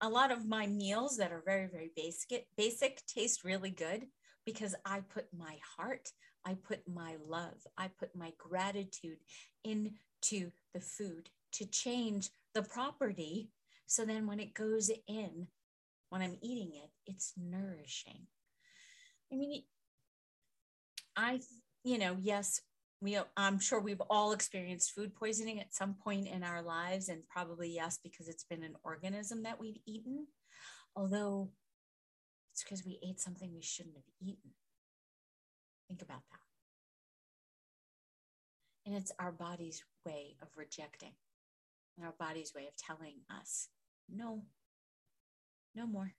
a 0.00 0.08
lot 0.08 0.30
of 0.30 0.46
my 0.46 0.68
meals 0.68 1.16
that 1.16 1.32
are 1.32 1.42
very 1.44 1.66
very 1.66 1.90
basic 1.96 2.46
basic 2.56 3.04
taste 3.06 3.42
really 3.42 3.70
good 3.70 4.06
because 4.46 4.76
I 4.84 5.00
put 5.00 5.26
my 5.36 5.56
heart, 5.76 6.10
I 6.46 6.54
put 6.54 6.86
my 6.86 7.16
love, 7.26 7.66
I 7.76 7.88
put 7.88 8.14
my 8.14 8.32
gratitude 8.38 9.18
into 9.64 10.52
the 10.74 10.80
food 10.80 11.28
to 11.54 11.66
change 11.66 12.30
the 12.54 12.62
property 12.62 13.50
so 13.86 14.04
then 14.04 14.28
when 14.28 14.38
it 14.38 14.54
goes 14.54 14.90
in 15.08 15.48
when 16.10 16.22
I'm 16.22 16.38
eating 16.40 16.70
it, 16.76 16.90
it's 17.04 17.32
nourishing. 17.36 18.28
I 19.32 19.34
mean, 19.34 19.64
I, 21.16 21.40
you 21.82 21.98
know, 21.98 22.16
yes, 22.20 22.60
we 23.04 23.18
i'm 23.36 23.58
sure 23.58 23.80
we've 23.80 24.00
all 24.08 24.32
experienced 24.32 24.92
food 24.92 25.14
poisoning 25.14 25.60
at 25.60 25.74
some 25.74 25.94
point 25.94 26.26
in 26.26 26.42
our 26.42 26.62
lives 26.62 27.08
and 27.08 27.28
probably 27.28 27.68
yes 27.68 27.98
because 28.02 28.28
it's 28.28 28.44
been 28.44 28.64
an 28.64 28.74
organism 28.82 29.42
that 29.42 29.60
we've 29.60 29.78
eaten. 29.86 30.26
Although 30.96 31.50
it's 32.52 32.62
because 32.62 32.84
we 32.84 32.98
ate 33.06 33.20
something 33.20 33.52
we 33.52 33.62
shouldn't 33.62 33.96
have 33.96 34.04
eaten. 34.20 34.52
Think 35.88 36.02
about 36.02 36.22
that. 36.30 36.38
And 38.86 38.94
it's 38.96 39.12
our 39.18 39.32
body's 39.32 39.82
way 40.06 40.36
of 40.40 40.48
rejecting 40.56 41.12
and 41.96 42.06
our 42.06 42.14
body's 42.18 42.54
way 42.54 42.66
of 42.66 42.76
telling 42.76 43.16
us 43.30 43.68
no. 44.08 44.42
No 45.74 45.86
more. 45.86 46.12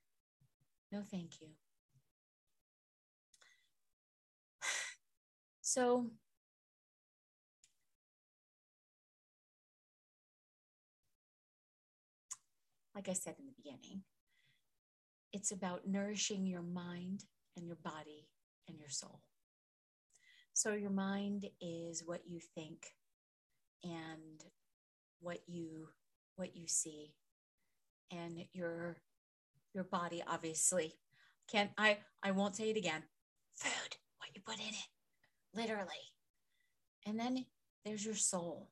No 0.92 1.02
thank 1.10 1.42
you. 1.42 1.48
So 5.62 6.12
like 12.96 13.10
I 13.10 13.14
said 13.14 13.36
in 13.38 13.46
the 13.46 13.52
beginning, 13.62 14.04
it's 15.34 15.52
about 15.52 15.86
nourishing 15.86 16.48
your 16.48 16.62
mind 16.62 17.26
and 17.58 17.68
your 17.68 17.78
body 17.84 18.30
and 18.70 18.80
your 18.80 18.90
soul. 18.90 19.22
So 20.54 20.72
your 20.72 20.92
mind 20.92 21.46
is 21.60 22.04
what 22.06 22.22
you 22.26 22.40
think 22.56 22.88
and 23.84 24.42
what 25.20 25.40
you 25.48 25.90
what 26.38 26.56
you 26.56 26.68
see 26.68 27.14
and 28.12 28.46
your 28.54 28.98
your 29.74 29.84
body 29.84 30.24
obviously 30.28 30.94
can't 31.52 31.72
I 31.78 31.98
I 32.24 32.32
won't 32.32 32.56
say 32.56 32.70
it 32.70 32.78
again. 32.78 33.04
Food, 33.56 33.98
what 34.18 34.30
you 34.34 34.42
put 34.46 34.60
in 34.60 34.70
it. 34.70 34.88
Literally. 35.54 36.14
And 37.06 37.20
then 37.20 37.46
there's 37.84 38.06
your 38.06 38.16
soul. 38.16 38.70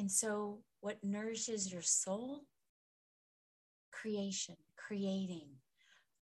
And 0.00 0.10
so, 0.10 0.60
what 0.80 1.04
nourishes 1.04 1.70
your 1.70 1.82
soul? 1.82 2.46
Creation, 3.92 4.56
creating, 4.74 5.48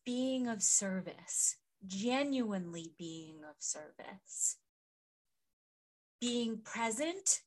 being 0.04 0.48
of 0.48 0.64
service, 0.64 1.58
genuinely 1.86 2.90
being 2.98 3.36
of 3.48 3.54
service, 3.60 4.56
being 6.20 6.58
present 6.58 7.42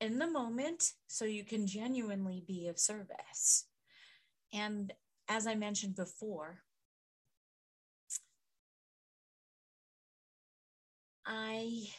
in 0.00 0.18
the 0.18 0.26
moment 0.26 0.94
so 1.06 1.24
you 1.24 1.44
can 1.44 1.68
genuinely 1.68 2.42
be 2.44 2.66
of 2.66 2.80
service. 2.80 3.66
And 4.52 4.92
as 5.28 5.46
I 5.46 5.54
mentioned 5.54 5.94
before, 5.94 6.62
I 11.24 11.90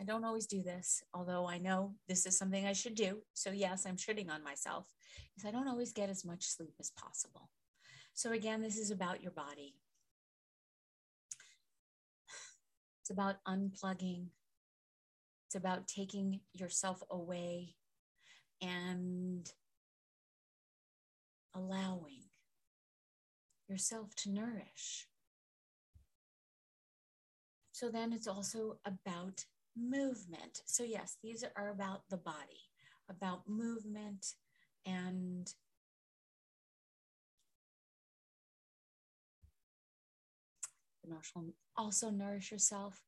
I 0.00 0.04
don't 0.04 0.24
always 0.24 0.46
do 0.46 0.62
this, 0.62 1.02
although 1.14 1.48
I 1.48 1.58
know 1.58 1.94
this 2.08 2.26
is 2.26 2.36
something 2.36 2.66
I 2.66 2.72
should 2.72 2.94
do. 2.94 3.18
So, 3.32 3.50
yes, 3.50 3.86
I'm 3.86 3.96
shitting 3.96 4.30
on 4.30 4.42
myself, 4.42 4.92
is 5.36 5.44
I 5.44 5.50
don't 5.50 5.68
always 5.68 5.92
get 5.92 6.10
as 6.10 6.24
much 6.24 6.46
sleep 6.46 6.74
as 6.80 6.90
possible. 6.90 7.50
So, 8.12 8.32
again, 8.32 8.60
this 8.60 8.76
is 8.76 8.90
about 8.90 9.22
your 9.22 9.32
body. 9.32 9.74
It's 13.00 13.10
about 13.10 13.36
unplugging, 13.46 14.28
it's 15.46 15.54
about 15.54 15.86
taking 15.86 16.40
yourself 16.54 17.02
away 17.10 17.74
and 18.62 19.46
allowing 21.54 22.22
yourself 23.68 24.14
to 24.16 24.30
nourish. 24.30 25.06
So 27.72 27.90
then 27.90 28.12
it's 28.12 28.26
also 28.26 28.78
about 28.84 29.44
movement. 29.76 30.62
So, 30.66 30.84
yes, 30.84 31.16
these 31.22 31.44
are 31.56 31.70
about 31.70 32.02
the 32.10 32.16
body, 32.16 32.70
about 33.08 33.48
movement 33.48 34.34
and 34.86 35.52
also 41.76 42.10
nourish 42.10 42.50
yourself 42.50 43.02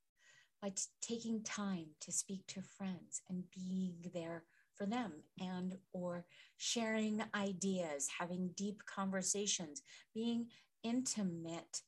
by 0.63 0.69
t- 0.71 0.83
taking 1.01 1.43
time 1.43 1.87
to 2.01 2.13
speak 2.13 2.47
to 2.49 2.63
friends 2.63 3.23
and 3.29 3.45
being 3.55 3.95
there 4.15 4.45
for 4.75 4.87
them 4.87 5.13
and 5.41 5.77
or 5.93 6.27
sharing 6.57 7.23
ideas 7.35 8.09
having 8.19 8.51
deep 8.57 8.83
conversations 8.87 9.83
being 10.15 10.47
intimate 10.83 11.83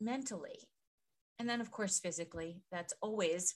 mentally 0.00 0.68
and 1.38 1.48
then 1.48 1.60
of 1.60 1.70
course 1.70 1.98
physically 1.98 2.62
that's 2.70 2.92
always 3.00 3.54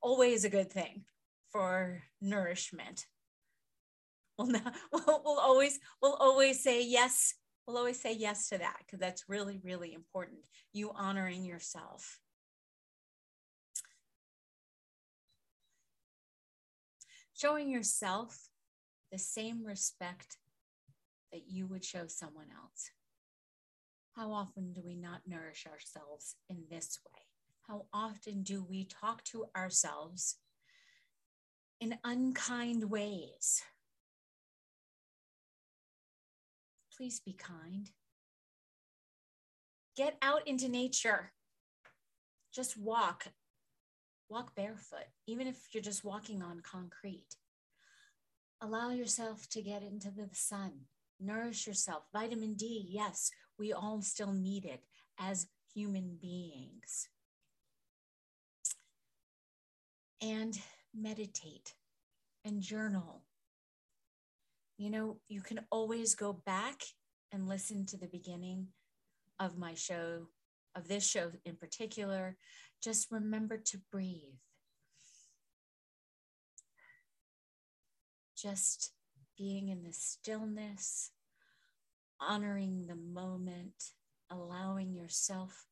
always 0.00 0.44
a 0.44 0.50
good 0.50 0.70
thing 0.70 1.04
for 1.50 2.02
nourishment. 2.20 3.06
We'll, 4.38 4.48
not, 4.48 4.74
we'll, 4.92 5.22
we'll 5.24 5.40
always 5.40 5.78
we'll 6.00 6.14
always 6.14 6.62
say 6.62 6.84
yes 6.84 7.34
we'll 7.66 7.78
always 7.78 8.00
say 8.00 8.14
yes 8.14 8.48
to 8.48 8.58
that 8.58 8.76
because 8.78 9.00
that's 9.00 9.28
really 9.28 9.60
really 9.64 9.92
important. 9.92 10.40
You 10.72 10.90
honoring 10.94 11.44
yourself. 11.44 12.20
Showing 17.34 17.70
yourself 17.70 18.48
the 19.12 19.18
same 19.18 19.64
respect 19.64 20.38
that 21.32 21.42
you 21.48 21.66
would 21.66 21.84
show 21.84 22.06
someone 22.06 22.48
else. 22.62 22.90
How 24.18 24.32
often 24.32 24.72
do 24.72 24.82
we 24.84 24.96
not 24.96 25.20
nourish 25.28 25.64
ourselves 25.64 26.34
in 26.48 26.64
this 26.68 26.98
way? 27.06 27.22
How 27.68 27.84
often 27.92 28.42
do 28.42 28.66
we 28.68 28.84
talk 28.84 29.22
to 29.26 29.44
ourselves 29.56 30.38
in 31.80 32.00
unkind 32.02 32.90
ways? 32.90 33.62
Please 36.96 37.20
be 37.20 37.32
kind. 37.32 37.92
Get 39.96 40.16
out 40.20 40.48
into 40.48 40.68
nature. 40.68 41.30
Just 42.52 42.76
walk 42.76 43.28
walk 44.28 44.56
barefoot, 44.56 45.06
even 45.28 45.46
if 45.46 45.68
you're 45.72 45.80
just 45.80 46.04
walking 46.04 46.42
on 46.42 46.60
concrete. 46.60 47.36
Allow 48.60 48.90
yourself 48.90 49.48
to 49.50 49.62
get 49.62 49.84
into 49.84 50.10
the 50.10 50.28
sun, 50.32 50.72
nourish 51.20 51.68
yourself. 51.68 52.02
Vitamin 52.12 52.54
D, 52.54 52.84
yes, 52.90 53.30
we 53.58 53.72
all 53.72 54.00
still 54.02 54.32
need 54.32 54.64
it 54.64 54.84
as 55.18 55.46
human 55.74 56.16
beings. 56.20 57.08
And 60.20 60.58
meditate 60.94 61.74
and 62.44 62.60
journal. 62.60 63.22
You 64.76 64.90
know, 64.90 65.16
you 65.28 65.40
can 65.40 65.60
always 65.70 66.14
go 66.14 66.32
back 66.32 66.82
and 67.32 67.48
listen 67.48 67.84
to 67.86 67.96
the 67.96 68.06
beginning 68.06 68.68
of 69.38 69.58
my 69.58 69.74
show, 69.74 70.28
of 70.74 70.88
this 70.88 71.06
show 71.06 71.30
in 71.44 71.56
particular, 71.56 72.36
just 72.82 73.10
remember 73.10 73.56
to 73.56 73.78
breathe. 73.90 74.38
Just 78.36 78.92
being 79.36 79.68
in 79.68 79.82
the 79.82 79.92
stillness, 79.92 81.10
honoring 82.20 82.86
the 82.86 82.96
moment, 82.96 83.92
allowing 84.30 84.92
yourself 84.92 85.66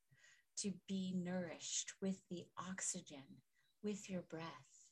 to 0.58 0.72
be 0.88 1.12
nourished 1.14 1.92
with 2.00 2.20
the 2.30 2.44
oxygen, 2.58 3.42
with 3.82 4.08
your 4.08 4.22
breath. 4.22 4.86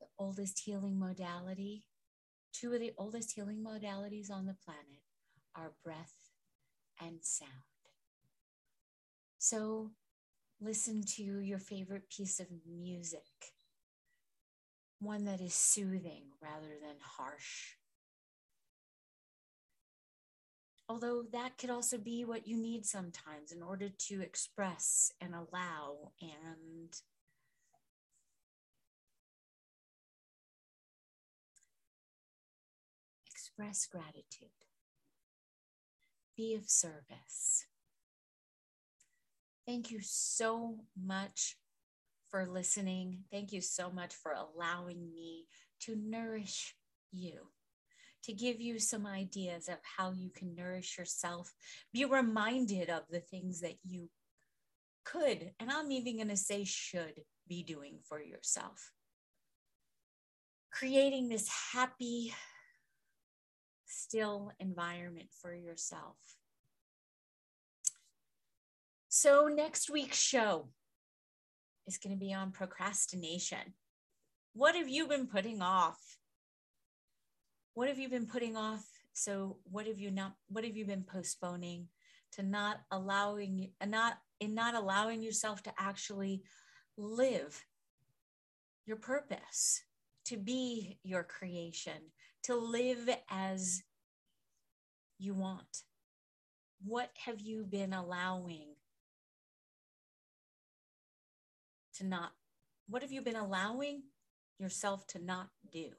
The 0.00 0.06
oldest 0.18 0.60
healing 0.60 0.98
modality, 0.98 1.84
two 2.52 2.72
of 2.72 2.80
the 2.80 2.92
oldest 2.98 3.32
healing 3.32 3.64
modalities 3.64 4.30
on 4.30 4.46
the 4.46 4.56
planet 4.64 5.02
are 5.54 5.74
breath 5.84 6.32
and 7.00 7.18
sound. 7.22 7.50
So 9.38 9.92
listen 10.60 11.02
to 11.16 11.22
your 11.22 11.58
favorite 11.58 12.10
piece 12.10 12.40
of 12.40 12.46
music, 12.68 13.52
one 14.98 15.24
that 15.24 15.40
is 15.40 15.54
soothing 15.54 16.24
rather 16.42 16.74
than 16.82 16.96
harsh. 17.00 17.77
Although 20.88 21.24
that 21.32 21.58
could 21.58 21.68
also 21.68 21.98
be 21.98 22.24
what 22.24 22.46
you 22.46 22.56
need 22.56 22.86
sometimes 22.86 23.52
in 23.52 23.62
order 23.62 23.90
to 24.06 24.22
express 24.22 25.12
and 25.20 25.34
allow 25.34 26.12
and 26.22 26.94
express 33.30 33.86
gratitude. 33.86 34.48
Be 36.36 36.54
of 36.54 36.70
service. 36.70 37.66
Thank 39.66 39.90
you 39.90 39.98
so 40.00 40.76
much 40.96 41.56
for 42.30 42.46
listening. 42.46 43.24
Thank 43.30 43.52
you 43.52 43.60
so 43.60 43.90
much 43.90 44.14
for 44.14 44.32
allowing 44.32 45.12
me 45.12 45.46
to 45.80 45.96
nourish 45.96 46.74
you, 47.10 47.48
to 48.24 48.32
give 48.32 48.60
you 48.60 48.78
some 48.78 49.06
ideas 49.06 49.68
of 49.68 49.76
how 49.96 50.10
you 50.10 50.30
can 50.30 50.54
nourish 50.54 50.98
yourself. 50.98 51.52
Be 51.92 52.04
reminded 52.04 52.90
of 52.90 53.02
the 53.10 53.20
things 53.20 53.60
that 53.60 53.76
you 53.84 54.08
could, 55.04 55.52
and 55.58 55.70
I'm 55.70 55.90
even 55.90 56.16
going 56.16 56.28
to 56.28 56.36
say 56.36 56.64
should 56.64 57.22
be 57.48 57.62
doing 57.62 57.98
for 58.08 58.20
yourself. 58.20 58.92
Creating 60.70 61.28
this 61.28 61.48
happy, 61.72 62.34
still 63.86 64.52
environment 64.60 65.28
for 65.40 65.54
yourself. 65.54 66.16
So, 69.08 69.48
next 69.48 69.88
week's 69.90 70.20
show 70.20 70.68
is 71.86 71.96
going 71.96 72.14
to 72.14 72.20
be 72.20 72.34
on 72.34 72.52
procrastination. 72.52 73.74
What 74.52 74.74
have 74.76 74.88
you 74.88 75.06
been 75.08 75.26
putting 75.26 75.62
off? 75.62 76.17
What 77.78 77.86
have 77.86 78.00
you 78.00 78.08
been 78.08 78.26
putting 78.26 78.56
off? 78.56 78.84
So, 79.12 79.58
what 79.62 79.86
have 79.86 80.00
you 80.00 80.10
not 80.10 80.34
what 80.48 80.64
have 80.64 80.76
you 80.76 80.84
been 80.84 81.04
postponing 81.04 81.86
to 82.32 82.42
not 82.42 82.80
allowing 82.90 83.70
not 83.86 84.18
in 84.40 84.52
not 84.52 84.74
allowing 84.74 85.22
yourself 85.22 85.62
to 85.62 85.72
actually 85.78 86.42
live 86.96 87.64
your 88.84 88.96
purpose, 88.96 89.84
to 90.24 90.36
be 90.36 90.98
your 91.04 91.22
creation, 91.22 92.10
to 92.42 92.56
live 92.56 93.08
as 93.30 93.84
you 95.20 95.34
want? 95.34 95.84
What 96.84 97.12
have 97.26 97.40
you 97.40 97.62
been 97.62 97.92
allowing 97.92 98.74
to 101.94 102.04
not, 102.04 102.32
what 102.88 103.02
have 103.02 103.12
you 103.12 103.22
been 103.22 103.36
allowing 103.36 104.02
yourself 104.58 105.06
to 105.08 105.24
not 105.24 105.50
do? 105.70 105.90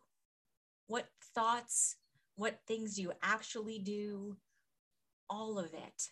What 0.90 1.06
thoughts, 1.36 1.98
what 2.36 2.60
things 2.68 2.98
you 2.98 3.14
actually 3.22 3.78
do, 3.78 4.38
all 5.30 5.60
of 5.60 5.72
it. 5.72 6.10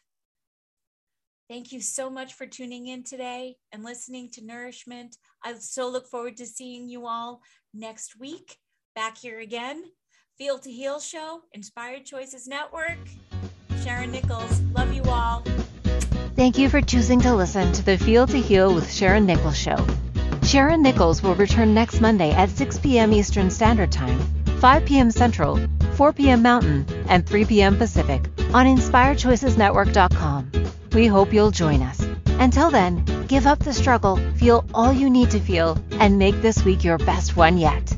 Thank 1.49 1.71
you 1.71 1.81
so 1.81 2.11
much 2.11 2.35
for 2.35 2.45
tuning 2.45 2.85
in 2.85 3.03
today 3.03 3.55
and 3.71 3.83
listening 3.83 4.29
to 4.33 4.45
Nourishment. 4.45 5.17
I 5.43 5.55
so 5.55 5.89
look 5.89 6.07
forward 6.07 6.37
to 6.37 6.45
seeing 6.45 6.87
you 6.87 7.07
all 7.07 7.41
next 7.73 8.19
week. 8.19 8.57
Back 8.93 9.17
here 9.17 9.39
again. 9.39 9.83
Feel 10.37 10.59
to 10.59 10.71
Heal 10.71 10.99
Show, 10.99 11.41
Inspired 11.53 12.05
Choices 12.05 12.47
Network. 12.47 12.99
Sharon 13.83 14.11
Nichols. 14.11 14.61
Love 14.75 14.93
you 14.93 15.01
all. 15.05 15.43
Thank 16.35 16.59
you 16.59 16.69
for 16.69 16.81
choosing 16.81 17.19
to 17.21 17.33
listen 17.33 17.71
to 17.71 17.83
the 17.83 17.97
Feel 17.97 18.27
to 18.27 18.37
Heal 18.37 18.75
with 18.75 18.93
Sharon 18.93 19.25
Nichols 19.25 19.57
show. 19.57 19.87
Sharon 20.43 20.83
Nichols 20.83 21.23
will 21.23 21.33
return 21.33 21.73
next 21.73 21.99
Monday 21.99 22.29
at 22.31 22.51
6 22.51 22.77
p.m. 22.77 23.11
Eastern 23.11 23.49
Standard 23.49 23.91
Time, 23.91 24.36
5 24.59 24.85
p.m. 24.85 25.11
Central, 25.11 25.59
4 25.93 26.13
p.m. 26.13 26.41
Mountain, 26.41 26.85
and 27.07 27.25
3 27.27 27.45
p.m. 27.45 27.77
Pacific 27.77 28.23
on 28.53 28.65
InspiredChoicesNetwork.com. 28.65 30.51
We 30.93 31.07
hope 31.07 31.33
you'll 31.33 31.51
join 31.51 31.81
us. 31.81 31.99
Until 32.39 32.69
then, 32.71 33.03
give 33.27 33.45
up 33.45 33.59
the 33.59 33.73
struggle, 33.73 34.17
feel 34.35 34.65
all 34.73 34.93
you 34.93 35.09
need 35.09 35.31
to 35.31 35.39
feel, 35.39 35.77
and 35.93 36.17
make 36.17 36.41
this 36.41 36.63
week 36.63 36.83
your 36.83 36.97
best 36.97 37.35
one 37.35 37.57
yet. 37.57 37.96